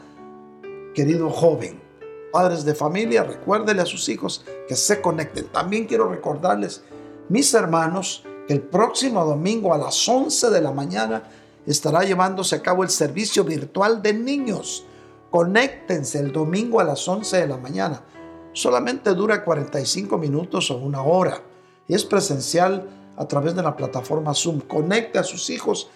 querido 0.93 1.29
joven. 1.29 1.88
Padres 2.31 2.63
de 2.63 2.75
familia, 2.75 3.23
recuérdele 3.23 3.81
a 3.81 3.85
sus 3.85 4.07
hijos 4.09 4.45
que 4.67 4.75
se 4.75 5.01
conecten. 5.01 5.47
También 5.47 5.85
quiero 5.85 6.09
recordarles, 6.09 6.83
mis 7.27 7.53
hermanos, 7.53 8.23
que 8.47 8.53
el 8.53 8.61
próximo 8.61 9.25
domingo 9.25 9.73
a 9.73 9.77
las 9.77 10.07
11 10.07 10.49
de 10.49 10.61
la 10.61 10.71
mañana 10.71 11.23
estará 11.65 12.03
llevándose 12.03 12.55
a 12.55 12.61
cabo 12.61 12.83
el 12.83 12.89
servicio 12.89 13.43
virtual 13.43 14.01
de 14.01 14.13
niños. 14.13 14.85
Conéctense 15.31 16.19
el 16.19 16.31
domingo 16.31 16.79
a 16.79 16.83
las 16.83 17.07
11 17.07 17.37
de 17.37 17.47
la 17.47 17.57
mañana. 17.57 18.01
Solamente 18.53 19.13
dura 19.13 19.43
45 19.43 20.17
minutos 20.17 20.71
o 20.71 20.77
una 20.77 21.01
hora. 21.01 21.41
Es 21.87 22.03
presencial 22.03 22.89
a 23.17 23.27
través 23.27 23.55
de 23.55 23.63
la 23.63 23.75
plataforma 23.75 24.33
Zoom. 24.33 24.61
Conecte 24.61 25.19
a 25.19 25.23
sus 25.23 25.49
hijos. 25.49 25.89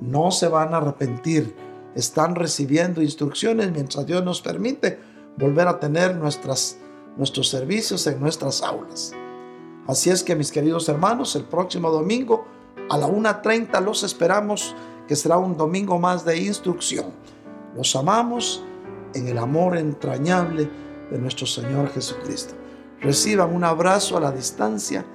No 0.00 0.30
se 0.30 0.48
van 0.48 0.74
a 0.74 0.78
arrepentir. 0.78 1.54
Están 1.94 2.34
recibiendo 2.34 3.02
instrucciones 3.02 3.72
mientras 3.72 4.06
Dios 4.06 4.24
nos 4.24 4.40
permite 4.40 5.07
volver 5.38 5.68
a 5.68 5.78
tener 5.78 6.16
nuestros 6.16 6.76
servicios 7.48 8.06
en 8.06 8.20
nuestras 8.20 8.62
aulas. 8.62 9.12
Así 9.86 10.10
es 10.10 10.22
que 10.22 10.34
mis 10.34 10.52
queridos 10.52 10.88
hermanos, 10.88 11.36
el 11.36 11.44
próximo 11.44 11.90
domingo 11.90 12.46
a 12.90 12.98
la 12.98 13.06
1.30 13.06 13.82
los 13.82 14.02
esperamos 14.02 14.74
que 15.06 15.16
será 15.16 15.38
un 15.38 15.56
domingo 15.56 15.98
más 15.98 16.24
de 16.24 16.38
instrucción. 16.38 17.06
Los 17.74 17.94
amamos 17.96 18.62
en 19.14 19.28
el 19.28 19.38
amor 19.38 19.78
entrañable 19.78 20.68
de 21.10 21.18
nuestro 21.18 21.46
Señor 21.46 21.90
Jesucristo. 21.90 22.54
Reciban 23.00 23.54
un 23.54 23.64
abrazo 23.64 24.16
a 24.16 24.20
la 24.20 24.32
distancia 24.32 25.06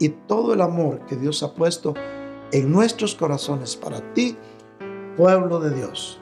y 0.00 0.08
todo 0.08 0.54
el 0.54 0.62
amor 0.62 1.00
que 1.06 1.16
Dios 1.16 1.42
ha 1.42 1.54
puesto 1.54 1.94
en 2.50 2.72
nuestros 2.72 3.14
corazones 3.14 3.76
para 3.76 4.00
ti, 4.14 4.36
pueblo 5.16 5.60
de 5.60 5.74
Dios. 5.74 6.20